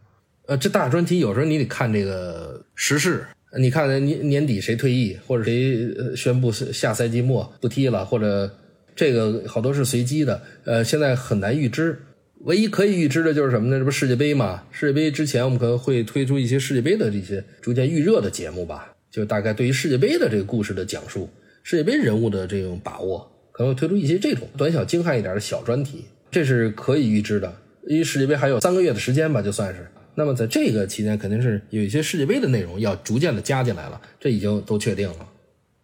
[0.47, 3.25] 呃，这大专题有时候你得看这个时事，
[3.57, 8.53] 你看年年底谁退役，或者谁宣布下赛季末不踢了，或者
[8.95, 12.01] 这个好多是随机的，呃，现在很难预知。
[12.43, 13.77] 唯一可以预知的就是什么呢？
[13.77, 14.63] 这不世界杯嘛？
[14.71, 21.29] 世界杯之前我们可能会推出一些世界杯的这些逐渐预热的节目吧，就大概对于世界杯的这个故事的讲述，
[21.61, 27.53] 世界杯人物的这种把握，可能会推出一些这种短小精悍一点的小专题，这是可以预知的。
[27.87, 29.87] 因为世界杯还有三个月的时间吧，就算是。
[30.15, 35.27] 那么在这个期间，肯定是有一些世界杯的内容要逐渐的加进来了，这已经都确定了。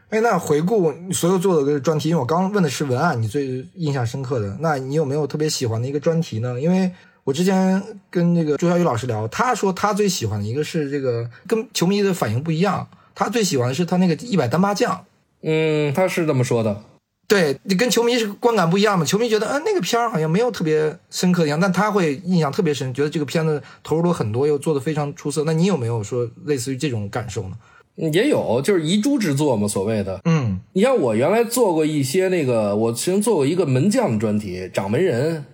[0.10, 6.60] 哎，那回顾所有做的个专题，因为我刚问的是文案，你最印象深刻的，那你有没有特别喜欢的一个专题呢？
[6.60, 6.90] 因为
[7.26, 15.04] 我之前跟那个朱小雨老师聊，他说他最喜欢的一个是这个跟球迷的反应不一样，他最喜欢的是他那个一百单八将。
[15.42, 16.82] 嗯，他是这么说的。
[17.28, 19.04] 对你跟球迷是观感不一样嘛？
[19.04, 25.44] 球迷觉得，嗯，那个片儿好像没有特别深刻的样，但他会印象特别深，觉得这个片子投入了很多，又做的非常出色。
[25.46, 27.58] 那你有没有说类似于这种感受呢？
[27.98, 30.22] 也有，就是遗珠之作嘛，所谓的。
[30.26, 35.46] 嗯，你像我原来做过一些那个，我曾经做过一个门将的专题，掌门人，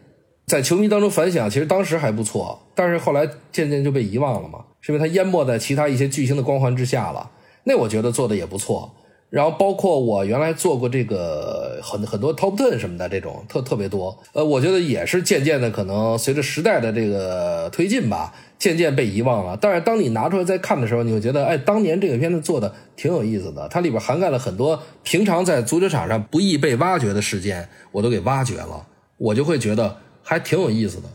[0.46, 7.32] 在球迷当中反响，其实当时还不错，但是后来渐渐就被遗忘了嘛，是因为它淹没在其他一些巨星的光环之下了。
[7.64, 8.92] 那我觉得做的也不错。
[9.30, 18.32] 然后包括我原来做过这个很很多 top ten 什么的这种特特别多，呃，我觉得也是渐渐的可能随着时代的这个推进吧，
[18.64, 19.58] 渐渐被遗忘了。
[19.60, 28.88] 但是当你拿出来再看的时候，你会觉得，哎，当年这个片子做的挺有意思的，它里边涵盖了很多平常在足球场上不易被挖掘的事件，我都给挖掘了，
[29.18, 31.10] 我就会觉得还挺有意思的。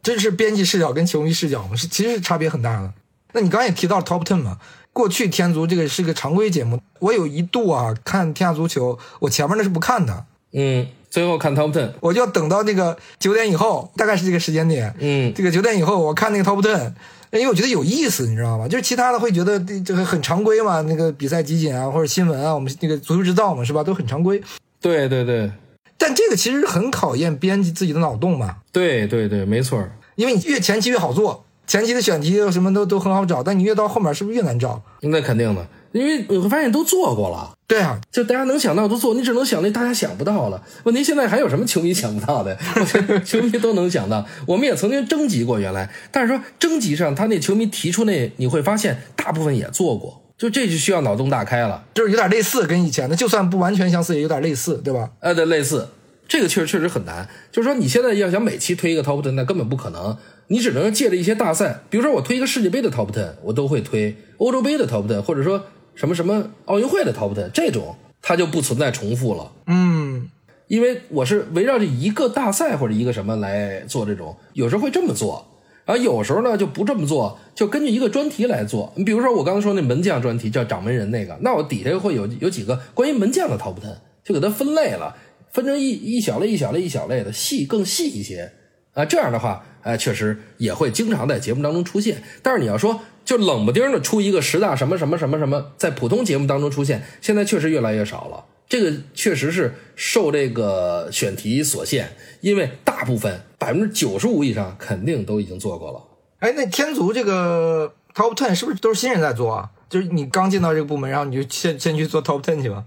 [0.00, 2.94] 这是编辑视角跟球迷视角嘛，是其实是差别很大的。
[3.32, 4.58] 那你刚才也提到 top ten 嘛？
[4.92, 16.90] 过去天足这个是个常规节目，我有一度啊看天下足球，我前面那是不看的，嗯，最后看 top ten，我就要等到那个九点以后，大概是这个时间点，嗯，这个九点以后我看那个 top ten，
[17.32, 18.66] 因为我觉得有意思，你知道吗？
[18.66, 24.42] 就是其他的会觉得这个很常规嘛，那个比赛集锦啊或者新闻啊，我们那个足球制造嘛是吧，都很常规。
[24.80, 25.52] 对对对，
[25.98, 28.56] 但这个其实很考验编辑自己的脑洞嘛。
[28.72, 31.44] 对对对，没错，因为你越前期越好做。
[31.66, 34.82] 前期的选题什么都都很好找，但你越到后面是不是越难找？
[35.02, 37.56] 那肯定的，因为你会发现都做过了。
[37.66, 40.62] 对啊，就大家能想到都做，你只能想那大家想不到了。
[40.84, 42.56] 问题现在还有什么球迷想不到的？
[43.24, 44.26] 球迷都能想到。
[44.46, 50.22] 我们也曾经征集过，原来，但是说征集上他那球迷提出那，你会发现大部分也做过。
[50.36, 55.10] 就这就需要脑洞大开了，就是有点类似跟以前的，就算不完全相似，也有点类似，对吧？
[55.20, 55.88] 呃，对，类似。
[56.26, 57.28] 这个确实确实很难。
[57.50, 60.16] 就是说你现在要想每期推一个 top ten，那根本不可能。
[60.48, 65.64] 你只能借着一些大赛，比如说我推一个世界杯的 top ten，我都会推欧洲杯的 top ten，或者说
[65.94, 69.52] 什么什么奥运会的 top ten，这种它就不存在重复了。
[69.66, 70.30] 嗯，
[70.68, 75.46] 因为我是围绕着一个大赛或者一个什么来做这种，有时候会这么做，
[75.84, 78.92] 然后有时候呢就不这么做，就根据一个专题来做。
[78.96, 85.16] 你比如说我刚才说那门将专题叫掌门人那个，那我底下会有有几个关于门将的 top ten，就给它分类了，
[85.52, 88.52] 分成一一小类一小类一小类的，细更细一些
[88.94, 89.64] 啊，这样的话。
[89.82, 98.44] 哎，确实也会经常在节目当中出现，但是你要说就冷不丁的出一个十大什么什么什么什么，在普通节目当中出现，现在确实越来越少了。
[98.68, 106.00] 这个确实是受这个选题所限，因为大部分百分之九十五以上肯定都已经做过了。
[106.38, 109.68] 哎，那天族这个 Top Ten 是不是都是新人在做啊？
[109.90, 112.84] 就是你刚进到这个部门，然后你就先先去做 Top Ten 去吧？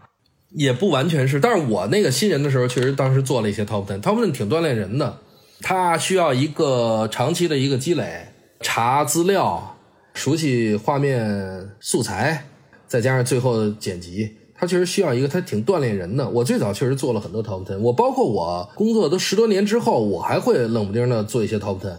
[0.52, 5.18] 也不完全是，但是我那个新人的时候，确实当时做了一些 Top Ten，Top Ten 挺锻炼人的，
[5.62, 8.28] 他需要一个长期的一个积累，
[8.60, 9.78] 查资料，
[10.14, 12.46] 熟悉画面素材，
[12.88, 16.30] 再加上最后剪辑，他确实需要一个，他挺锻炼人的。
[16.30, 21.96] 我最早确实做了很多 Top Ten，我包括我工作都十多年之后，我还会冷不丁的做一些 Top Ten。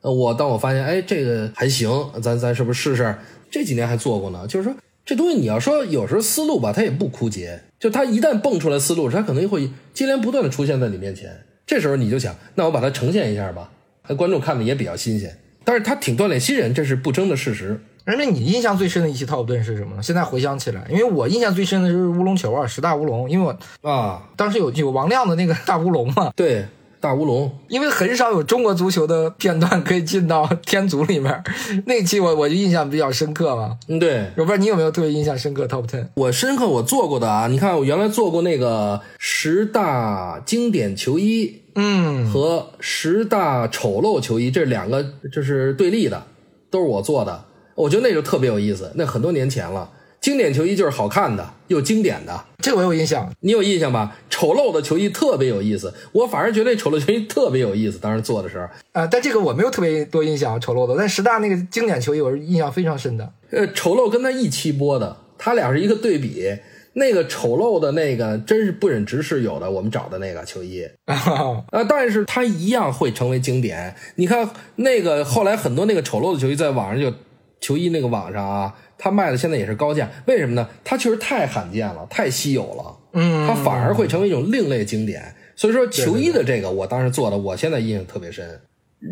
[0.00, 1.90] 呃，我当我发现，哎，这个还行，
[2.22, 3.14] 咱咱是不是试试？
[3.50, 11.44] 这几年还做过呢，就是说这东西你要说有时候思路吧，它也不枯竭，就它一旦蹦出来思路，它可能会接连不断的出现在你面前。
[11.68, 13.70] 这时候你就想，那我把它呈现一下吧，
[14.08, 15.38] 那观众看的也比较新鲜。
[15.64, 17.78] 但是他挺锻炼新人，这是不争的事实。
[18.06, 20.02] 而那你印象最深的一期套路论是什么呢？
[20.02, 23.46] 现在回想起来，因为我印象最深的就是乌龙球啊，十大乌龙，因为
[23.82, 26.64] 我啊，当时有有王亮的那个大乌龙嘛，对。
[27.00, 31.42] 大乌龙，因为很少有中国足球的片段可以进到天足里面，
[31.86, 33.78] 那期我我就印象比较深刻嘛。
[33.86, 36.08] 嗯，对，我不知道你有没有特别印象深刻 Top Ten？
[36.14, 46.24] 我深刻，我做过的啊，你看我原来做过那个十大经典球衣，嗯，和十大丑陋球衣，这两个就是对立的，
[46.70, 47.44] 都是我做的。
[47.76, 49.88] 我觉得那就特别有意思，那很多年前了。
[50.20, 54.16] 经典球衣就是好看的又经典的，这个我有印象，你有印象吧？
[54.28, 57.98] 丑陋的球衣特别有意思，我反而觉得丑陋球衣特别有意思。
[57.98, 60.94] 当时做的时候，啊，但这个我没有特别多印象，丑陋的。
[60.96, 63.32] 但十大那个经典球衣，我是印象非常深的。
[63.50, 66.56] 呃，丑陋跟他一期播的，他俩是一个对比。
[66.94, 73.94] 那个丑陋的那个真是不忍直视有的，我们找的那个球衣啊， 但是它一样会成为经典。
[74.16, 77.16] 你看那个后来很多那个丑陋的球衣在网上就
[77.60, 78.74] 球衣那个网上啊。
[78.98, 80.68] 他卖的现在也是高价，为什么呢？
[80.84, 82.96] 它确实太罕见了，太稀有了。
[83.12, 85.34] 嗯，它反而会成为一种另类经典。
[85.56, 88.60] 所以说，球衣的这个，我当时做的，我现在印象特别深。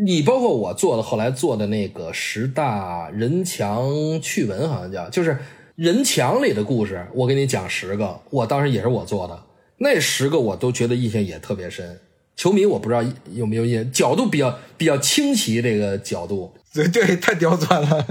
[0.04, 3.88] 你包括我做的，后来做的那个十大人墙
[4.20, 5.38] 趣闻，好像叫，就是
[5.76, 7.06] 人墙里的故事。
[7.14, 9.40] 我给你讲十个，我当时也是我做的，
[9.78, 12.00] 那十个我都觉得印象也特别深。
[12.34, 18.06] 球迷我不知道有没有印，角度比较比较清奇，这个角度，对对，太刁钻了。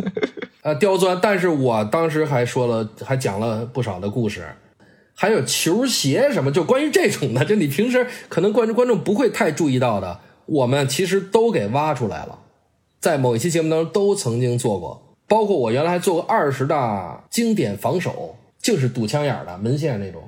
[0.66, 4.48] 呃，刁钻，但是我当时还说了，还讲了不少的故事，
[5.14, 12.40] 还有球鞋什么，就关于这种的，就你平时可能观众观众不会太注意到的，我们其实都给挖出来了，
[13.00, 20.24] 在某一期节目当中都曾经做过，包括我原来还做过二十大经典防守，就是堵枪眼的门线那种。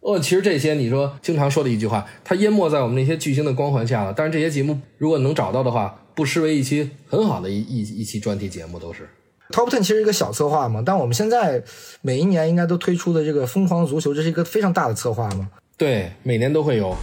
[0.00, 4.12] 哦，其实这些你说经常说的一句话，它淹没在我们那些巨星的光环下了。
[4.12, 9.08] 但是这些节目如果能找到的话，不失为一期很好的一一一期专题节目，都是。
[9.50, 11.62] Top Ten 其实一个小策划嘛，但我们现在
[12.02, 15.48] 每一年应该都推出的这个疯狂足球，这是一个非常大的策划嘛。
[15.78, 16.94] 对，每年都会有。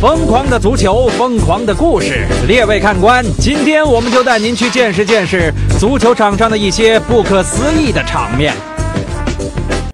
[0.00, 8.52] 疯狂的足球，疯狂的故事，列位看官，今天我们就带您去见识见识足球场上的一些不可思议的场面。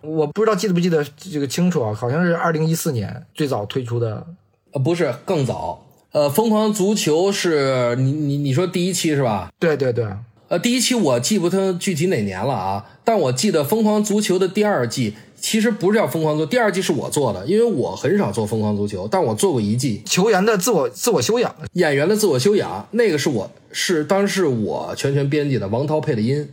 [0.00, 1.94] 我不知道记得不记得这个清楚啊？
[1.94, 4.26] 好像是二零一四年最早推出的，
[4.72, 5.84] 呃，不是更早。
[6.12, 9.52] 呃，疯狂足球是你你你说第一期是吧？
[9.60, 10.06] 对对对。
[10.48, 26.48] 呃，第一期我记不得具体哪年了啊，但我记得疯狂足球的第二季其实不是叫疯狂足，第二季是我做的，因为我很少做疯狂足球，但我做过一季球员的自我自我修养，演员的自我修养，那个是我是当时我全权编辑的，王涛配的音，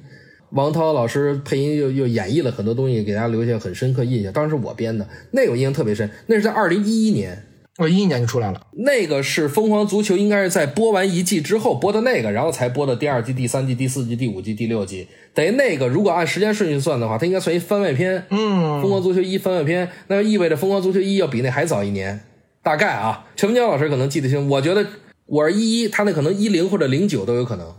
[0.52, 4.32] 王涛老师配音又又演绎了很多东西，给大家留下很深刻印象。
[4.32, 7.47] 当时我编的，那个印象特别深，那是在二零一一年。
[7.78, 15.08] 我一一年就出来了，那个是《疯狂足球》，应该是在播完一季之后播的那个，然后才播的第二季、第三季、第四季、第五季、第六季。
[15.36, 18.26] 等于那个如果按时间顺序算的话，它应该算一番外篇。
[18.32, 22.20] 嗯，《疯狂足球一》番外篇，那就意味着《疯狂足球一》要比那还早一年，
[22.64, 23.28] 大概啊。
[23.36, 24.84] 陈文江老师可能记得清，我觉得
[25.28, 27.76] 我是一一，他那可能一零或者零九都有可能，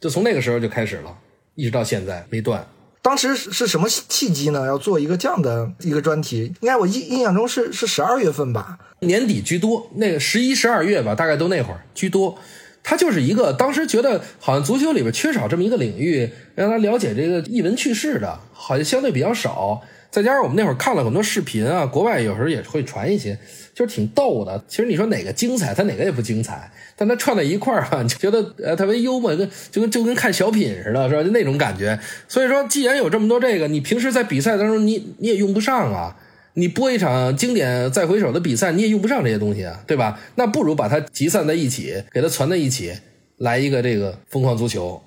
[0.00, 1.18] 就从那个时候就开始了，
[1.56, 2.66] 一直到现在没断。
[3.02, 4.64] 当时是什么契机呢？
[4.64, 6.54] 要做一个这样的一个专题？
[6.60, 12.38] 应该我印印象中是是十二月份吧，年底居多，那个十一、十二月吧，大概都那会儿居多。
[12.84, 19.82] 他就是一个当时觉得好像足球里边缺少这么一个领域，让他了解这个异闻趣事的，好像相对比较少。
[20.10, 23.38] 再加上我们那会儿看了很多视频啊，国外有时候也会传一些，
[23.74, 24.62] 就是挺逗的。
[24.68, 26.70] 其实你说哪个精彩，它哪个也不精彩。
[27.02, 31.24] 但它串在一块儿啊，就 觉得呃特别幽默，跟就跟就跟看小品似的，是吧？
[31.24, 31.98] 就那种感觉。
[32.28, 36.16] 所以说，既然有这么多这个，你平时在比赛当中你你也用不上啊。
[36.54, 40.20] 你播一场经典再回首的比赛，你也用不上这些东西啊，对吧？
[40.34, 42.92] 那不如把它集散在一起，给它攒在一起，
[43.38, 45.02] 来一个这个疯狂足球，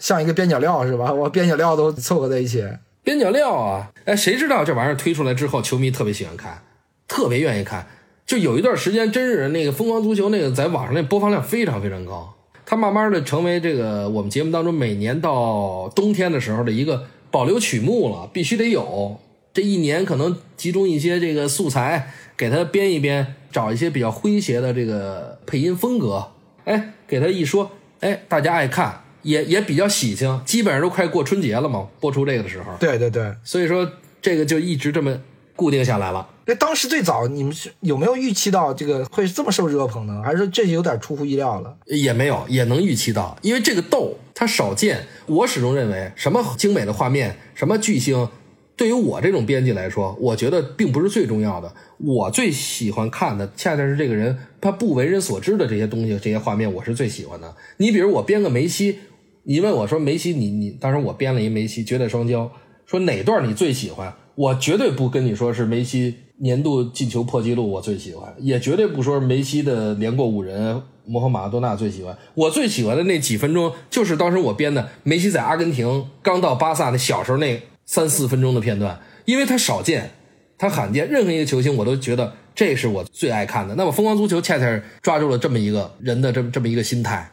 [0.00, 1.12] 像一个边角料是吧？
[1.12, 2.66] 我边角料都凑合在一起。
[3.04, 6.60] 边角料啊，哎，谁知道这玩意儿推出来之后，球迷特别喜欢看，
[7.06, 7.86] 特别愿意看。
[8.28, 12.34] 就有一段时间，真是那个疯狂足球那个在网上那播放量非常非常高。
[12.66, 19.18] 它慢慢的成为这个我们节目当中每年到冬天的时候的一个保留曲目了，必须得有。
[19.54, 26.28] 这一年可能集中一些这个素材，给它编一编，找一些比较诙谐的这个配音风格，
[26.66, 27.70] 哎，给它一说，
[28.00, 30.38] 哎，大家爱看，也也比较喜庆。
[30.44, 35.18] 基本上都快过春节了嘛，播出这个的时候，对对对，所以说这个就一直这么
[35.58, 36.24] 固定下来了。
[36.46, 40.22] 那当时最早你们是有没有预期到这个会这么受热捧呢？
[40.24, 41.76] 还是说这有点出乎意料了？
[41.86, 45.04] 也没有，也能预期到，因为这个豆它少见。
[45.26, 48.28] 我始终认为，什么精美的画面，什么巨星，
[48.76, 51.74] 对于我这种编辑来说，我觉得并不是最重要的。
[51.98, 57.52] 我最喜欢看的，恰恰是这个人他不为人所知的这些东西，这些画面，我是最喜欢的。
[57.78, 59.00] 你比如我编个梅西，
[59.42, 62.48] 你问我说梅西，你你当时我编了一梅西绝代双骄，
[62.86, 64.14] 说哪段你最喜欢？
[64.38, 66.14] 我绝对不跟你说是梅西。
[66.40, 72.16] 年度进球破纪录，我最喜欢，也绝对不说梅西的连过五人，摩和马拉多纳最喜欢。
[72.34, 80.12] 我最喜欢的那几分钟，就是当时我编的梅西在阿根廷刚到巴萨那小时候那三四分钟的片段，因为他少见，
[80.56, 83.74] 他罕见，任何一个球星我都觉得这是我最爱看的。
[83.74, 87.28] 那么疯狂足球恰恰抓住了这么一个人的这么这么一个心态，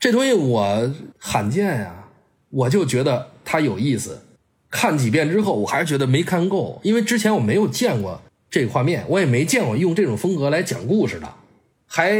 [0.00, 2.08] 这东西我罕见呀，
[2.50, 4.22] 我就觉得它有意思。
[4.76, 8.20] 看几遍之后，我还是觉得没看够，因为之前我没有见过
[8.50, 11.26] 这个画面，我也没见过用这种风格来讲故事的，
[11.86, 12.14] 还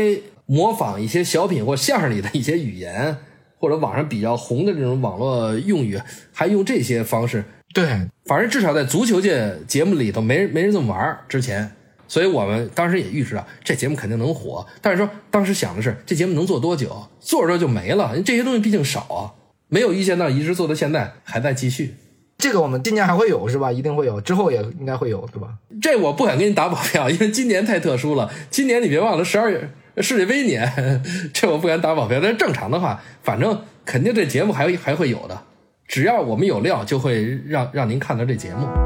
[0.46, 3.14] 模仿一些小品或相声里的一些语言，
[3.58, 6.00] 或者网上比较红的这种网络用语，
[6.32, 7.44] 还用这些方式。
[7.74, 7.84] 对，
[8.24, 11.70] 反正至少在足球界节目里头没人没人这么玩之前，
[12.08, 19.20] 所以我们当时也预知到这节目肯定能火，但是说当时想的是这节目能做多久，做着就没了，这些东西毕竟少啊，
[19.68, 21.96] 没有预见到一直做到现在还在继续。
[22.38, 23.72] 这个我们今年还会有是吧？
[23.72, 25.48] 一定会有，之后也应该会有，对吧？
[25.80, 28.30] 这我不敢给你打保票，因为今年太特殊了。
[28.50, 30.70] 今年你别忘了十二月世界杯年，
[31.32, 32.18] 这我不敢打保票。
[32.22, 35.42] 但是正常的话，反正肯定这节目还还会有的。
[35.88, 38.85] 只要我们有料，就会让让您看到这节目。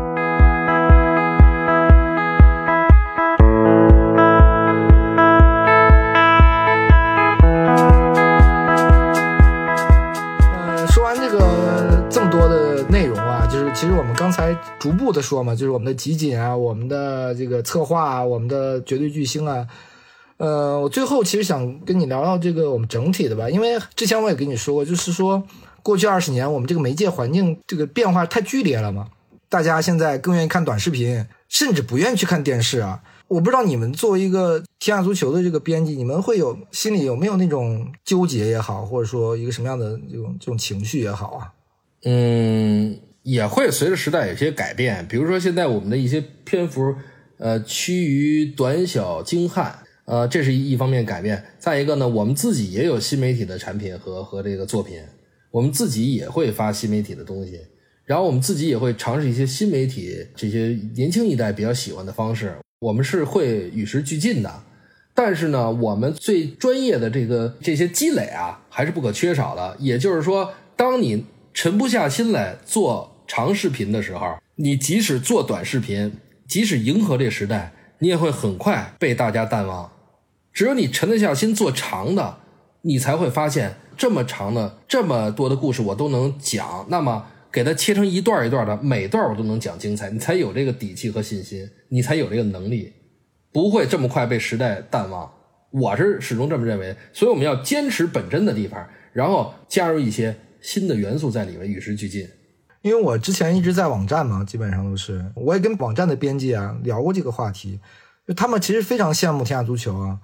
[14.20, 19.66] 刚才逐步的说嘛，就是我们的集锦啊，我们的这个策划啊，我们的绝对巨星啊。
[20.36, 25.42] 呃，我最后其实想跟你聊聊这个我们整体的吧，因为之前我也跟你说过，就是说
[25.82, 29.08] 过去二十年我们这个媒介环境这个变化太剧烈了嘛，
[29.48, 33.00] 大家现在更愿意看短视频，甚至不愿意去看电视啊。
[33.26, 41.52] 我不知道你们作为一个天下足球的这个编辑，你们会有心里有没有那种纠结也好，或者说一个什么样的这种这种情绪也好啊？
[42.04, 46.94] 嗯，也会随着时代有些改变，比如说现在我们的一些篇幅，
[47.38, 49.78] 呃，趋于短小精悍。
[50.06, 51.44] 呃，这是一方面改变。
[51.60, 54.98] 再一个呢，我们自己也有新媒体的产品和和这个作品，
[55.52, 57.60] 我们自己也会发新媒体的东西，
[58.04, 64.52] 然后我们自己也会尝试一些新媒体这些年轻一代比较喜欢的方式，我们是会与时俱进的。
[65.14, 69.76] 但是呢，我们最专业的这个这些积累啊，还是不可缺少的。
[69.78, 76.18] 也就是说，当你沉不下心来做长视频的时候，你即使做短视频，
[76.49, 79.89] 即使迎合这个时代，你也会很快被大家淡忘。
[80.53, 82.39] 只有你沉得下心做长的，
[82.83, 86.85] 你才会发现这么长的这么多的故事我都能讲。
[86.89, 92.93] 那么给它切成一段一段的，每段我都能讲精彩，你才有这个底气和信心，你才有这个能力，
[93.53, 95.33] 不会这么快被时代淡忘。
[95.70, 102.28] 我是始终这么认为，所以我们要坚持本真的地方，然后加入一些新的元素在里面，与时俱进。
[102.83, 107.78] 因为我之前一直在网站嘛，基本上都是我也跟网站的编辑啊聊过这个话题，
[108.26, 110.18] 就他们其实非常羡慕天下足球啊。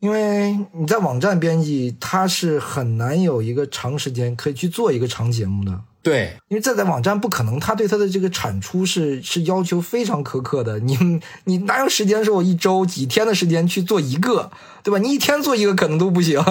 [0.00, 5.80] 因为你在网站编辑，他是很难有一个长时间可以去做一个长节目的。
[6.02, 10.80] 对，因为在在网站不可能，他对他的这个产出是是要求非常苛刻的。
[10.80, 14.50] 你你哪有时间说我一周几天的时间去做一个，
[14.82, 14.98] 对吧？
[14.98, 16.42] 你一天做一个可能都不行，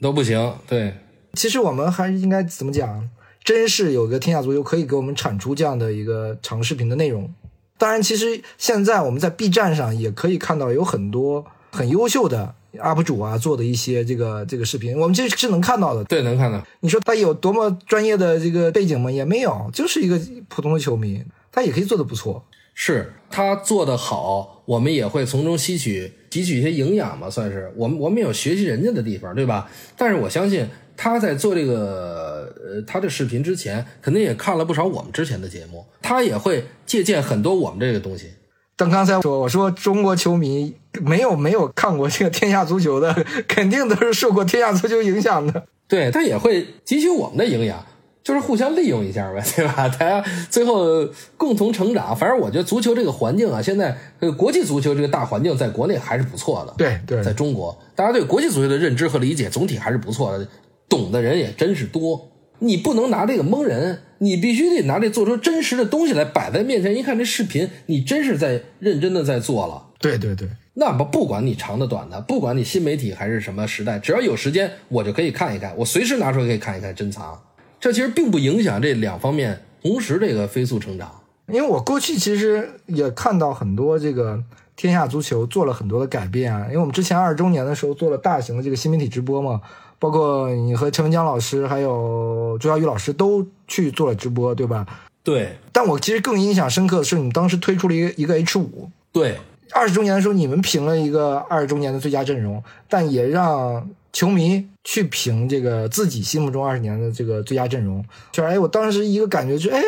[0.00, 0.54] 都不行。
[0.68, 0.94] 对，
[1.34, 3.10] 其实我们还是应该怎么讲？
[3.42, 7.32] 真是有个天下足球可以给我们产出这样的一个长视频的内容。
[7.78, 12.54] 当然，其实现在我们在 B 站上也可以看到有很多很优秀的。
[12.72, 16.04] UP 主啊做的一些这个这个视频，我们其实是能看到的。
[16.04, 16.64] 对，能看到。
[16.78, 19.10] 你说他有多么专业的这个背景吗？
[19.10, 20.16] 也没有，就是一个
[20.48, 21.20] 普通的球迷，
[21.50, 22.44] 他也可以做的不错。
[22.82, 29.70] 是他做的好，我们也会从中吸取汲取一些营养嘛，算是我们我们有学习人家的地方，对吧？
[29.98, 30.66] 但是我相信
[30.96, 38.30] 他在做这个呃他的视频之前，肯定也看了不少我们之前的节目，他也会借鉴很多我们这个东西。
[38.76, 40.74] 但刚才说我说中国球迷。
[41.02, 43.14] 没有没有看过这个天下足球的，
[43.46, 45.68] 肯定都是受过天下足球影响的。
[45.86, 47.86] 对，他也会汲取我们的营养，
[48.22, 49.88] 就是互相利用一下呗， 对吧？
[49.88, 52.14] 大家最后共同成长。
[52.14, 56.74] 反正我觉得足球这个环境啊，现在呃国际足球这个大环境在国内还是不错的。
[56.76, 60.46] 对对，在中国，大家对国际足球的认知和理解总体还是不错的，
[60.88, 62.28] 懂的人也真是多。
[62.62, 66.94] 你不能拿这个蒙人，你必须得拿这做出真实的东西来摆在面前。
[66.94, 69.86] 一看这视频，你真是在认真的在做了。
[69.98, 77.40] 对对对，那么不管你长的短的，不管你新媒体还是什么时代，只要有时间，我就可以看一看，我随时拿出来可以看一看珍藏。
[77.80, 81.10] 这其实并不影响这两方面同时这个飞速成长。
[81.48, 84.40] 因为我过去其实也看到很多这个
[84.76, 89.60] 天下足球做了很多的改变啊，因为我们之前二十周年的时候做了大型的这个新媒体直播嘛。
[89.98, 94.86] 包括你和陈文江老师，还有朱小雨老师都去做了直播，对吧？
[95.22, 95.58] 对。
[95.72, 98.88] 但我其实更印象深刻的是，你当时推出了一个一个 H 五。
[99.12, 99.36] 对。
[99.72, 108.04] 二十周年的时候，你们评了一个二十周年的最佳阵容，但也让球迷去评这个自己心目中二十年的这个最佳阵容。
[108.32, 109.82] 就是哎，我当时一个感觉是，哎，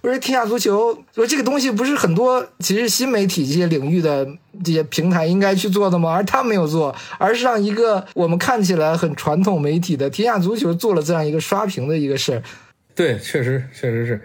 [0.00, 4.26] 我说天下足球，说这个东西不是很多其实新媒体这些领域的
[4.64, 6.12] 这些平台应该去做的吗？
[6.12, 12.42] 而他没有做，而是让一个我们看起来很传统媒体的天下足球做了这样一个刷屏的一个事儿。
[12.94, 14.20] 对，确实确实是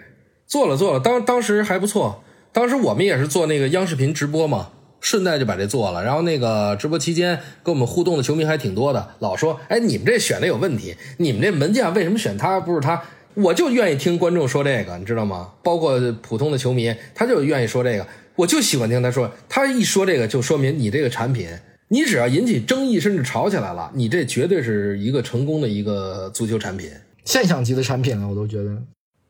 [0.46, 2.22] 做了做了，当当时还不错。
[2.50, 4.70] 当时我们也是做那个央视频直播嘛。
[5.00, 13.02] 顺带就把这做了，然后那个直播期间跟我们互动的球迷还挺多的，老说：“哎，你们这选的有问题，你们这门将为什么选他不是他？”
[13.34, 15.52] 我就愿意听观众说这个，你知道吗？
[15.62, 19.30] 包括普通的球迷，他就愿意说这个，我就喜欢听他说。
[19.48, 21.48] 他一说这个，就说明你这个产品，
[21.88, 26.90] 你只要引起争议，甚至吵起来了，你这绝对是一个成功的一个足球产品，
[27.24, 28.76] 现象级的产品了，我都觉得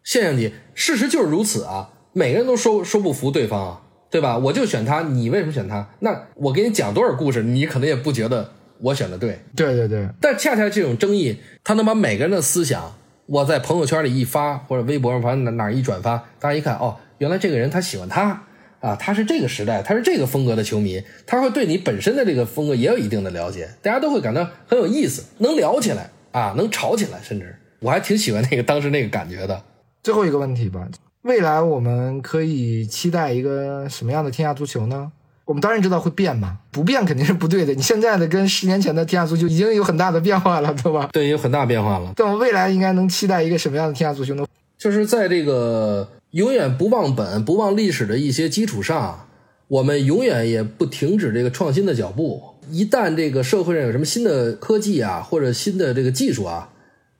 [0.04, 0.54] 现象级。
[0.74, 3.82] 事实就是如此啊，每个人都说说不服对方啊。
[4.10, 4.38] 对吧？
[4.38, 5.86] 我就选他，你为什么选他？
[6.00, 8.50] 那我给你讲多少故事，你可能也不觉得
[8.80, 9.38] 我选的对。
[9.54, 10.08] 对对对。
[10.20, 12.94] 但恰恰这种争议，他能把每个人的思想，
[13.26, 18.44] 我在朋友圈里一发，或者微博上反正哪哪一转发，大家一看，哦，原来这个人他喜欢他
[18.80, 29.62] 啊，他是这个时代，他是这个风格的球迷，他会对你本身的这个风格也有一定的了解，大家都会感到很有意思，能聊起来啊，能吵起来，甚至我还挺喜欢那个当时那个感觉的。
[30.02, 30.88] 最后一个问题吧。
[31.22, 35.10] 未来我们可以期待一个什么样的天下足球呢？
[35.44, 37.74] 我们当然知道会变嘛，不变肯定是不对的。
[37.74, 41.08] 你现在的跟十年前的天下足球已经有很大的变化了，对吧？
[41.12, 42.12] 对，有很大变化了。
[42.16, 44.46] 但我们未来应该能期待一个什么样的天下足球呢？
[44.76, 49.26] 就是在这个永远不忘本、不忘历史的一些基础上，
[49.66, 52.42] 我们永远也不停止这个创新的脚步。
[52.70, 56.68] 一旦这个社会上有什么新的科技啊，或者新的这个技术啊，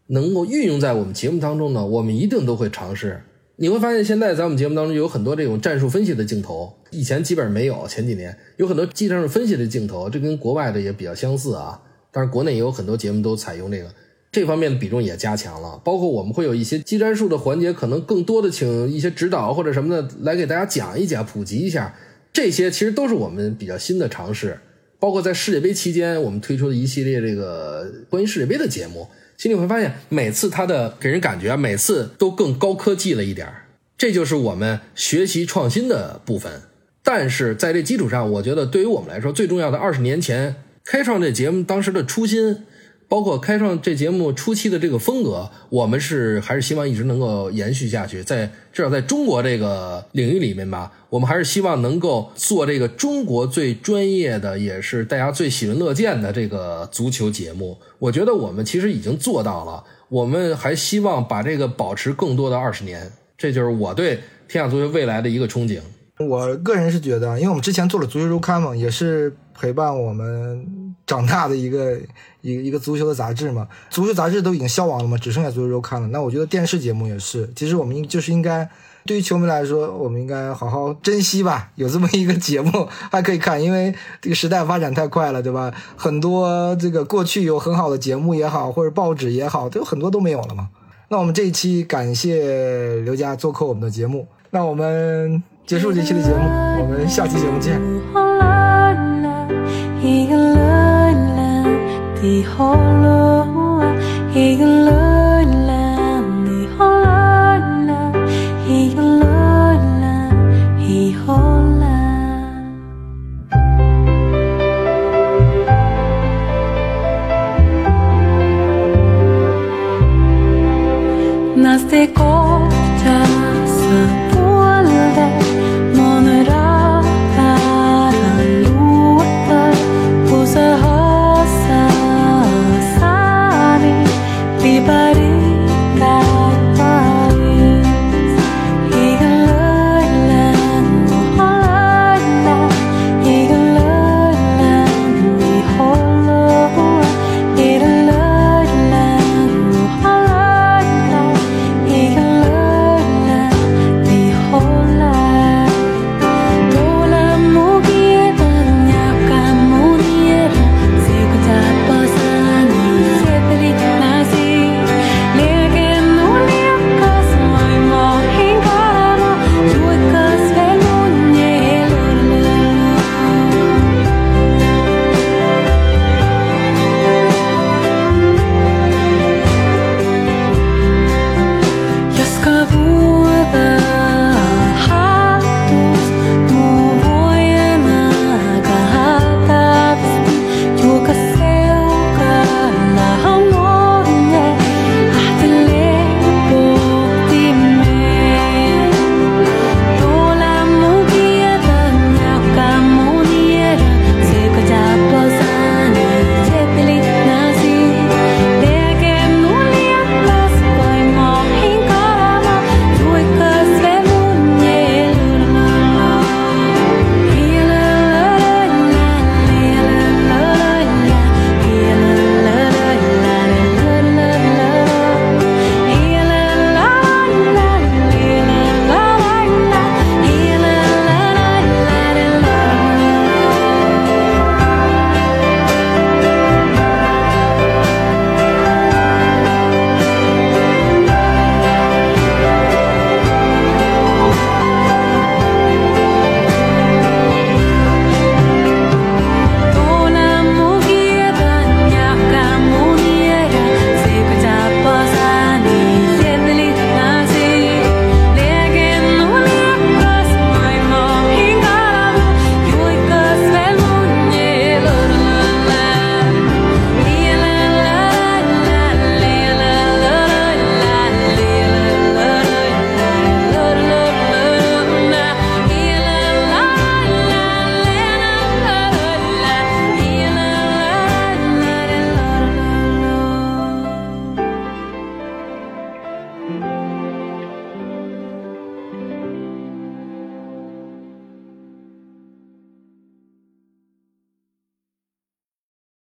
[0.08, 3.22] 能够运用在我们节目当中呢，我们一定都会尝试。
[3.60, 7.88] 你会发现，现在在我们节目当中有很多这种战术分析的镜头，以前基本上没有。
[7.88, 11.82] 前几年有很多技战术分析的镜头，这跟国外的也比较相似啊。
[12.12, 13.92] 但是国内也有很多节目都采用这个，
[14.30, 15.80] 这方面的比重也加强了。
[15.84, 21.96] 包括我们会有一些技战术的环节，可能更多的请一些指导或者什么的来给大家讲一讲、普及一下。
[22.32, 24.56] 这些其实都是我们比较新的尝试。
[25.00, 29.08] 包括在世界杯期间，我们推出的一系列这个关于世界杯的节目。
[29.38, 33.66] 其实你会发现，每次它的给人感觉，每次都更高科技了一点儿
[33.96, 36.62] 这就是我们学习创新的部分。
[37.04, 42.64] 但是在这基础上，我觉得对于我们来说，最重要的二十年前开创这节目当时的初心。
[43.08, 57.78] 包括开创这节目初期的这个风格，我们是还是希望一直能够延续下去，在至少在中国这个领域里面吧，我们还是希望能够做这个中国最专业的，也是大家最喜闻乐见的这个足球节目。
[57.98, 65.80] 我觉得我们其实已经做到了，我们还希望把这个保持更多的二十年，这就是我对天下足球未来的一个憧憬。
[66.18, 71.96] 我个人是觉得，因为我们之前做了足球周刊嘛，也是陪伴我们长大的一个
[72.42, 73.68] 一个一个足球的杂志嘛。
[73.88, 76.08] 足球杂志都已经消亡了嘛，只剩下足球周刊了。
[76.08, 78.68] 那我觉得电视节目也是，其实我们应就是应该，
[79.06, 85.72] 对于球迷来说，我们应该好好珍惜吧， 有这么一个节目 还可以看，因为这个时代发展太快了，对吧？
[85.96, 90.70] 很多这个过去有很好的节目也好，或者报纸也好，都有很多都没有了嘛。
[91.10, 95.40] 那我们这一期感谢刘佳做客我们的节目，那我们。
[95.68, 96.48] 结束这期的节目，
[96.80, 97.78] 我们下期节目见。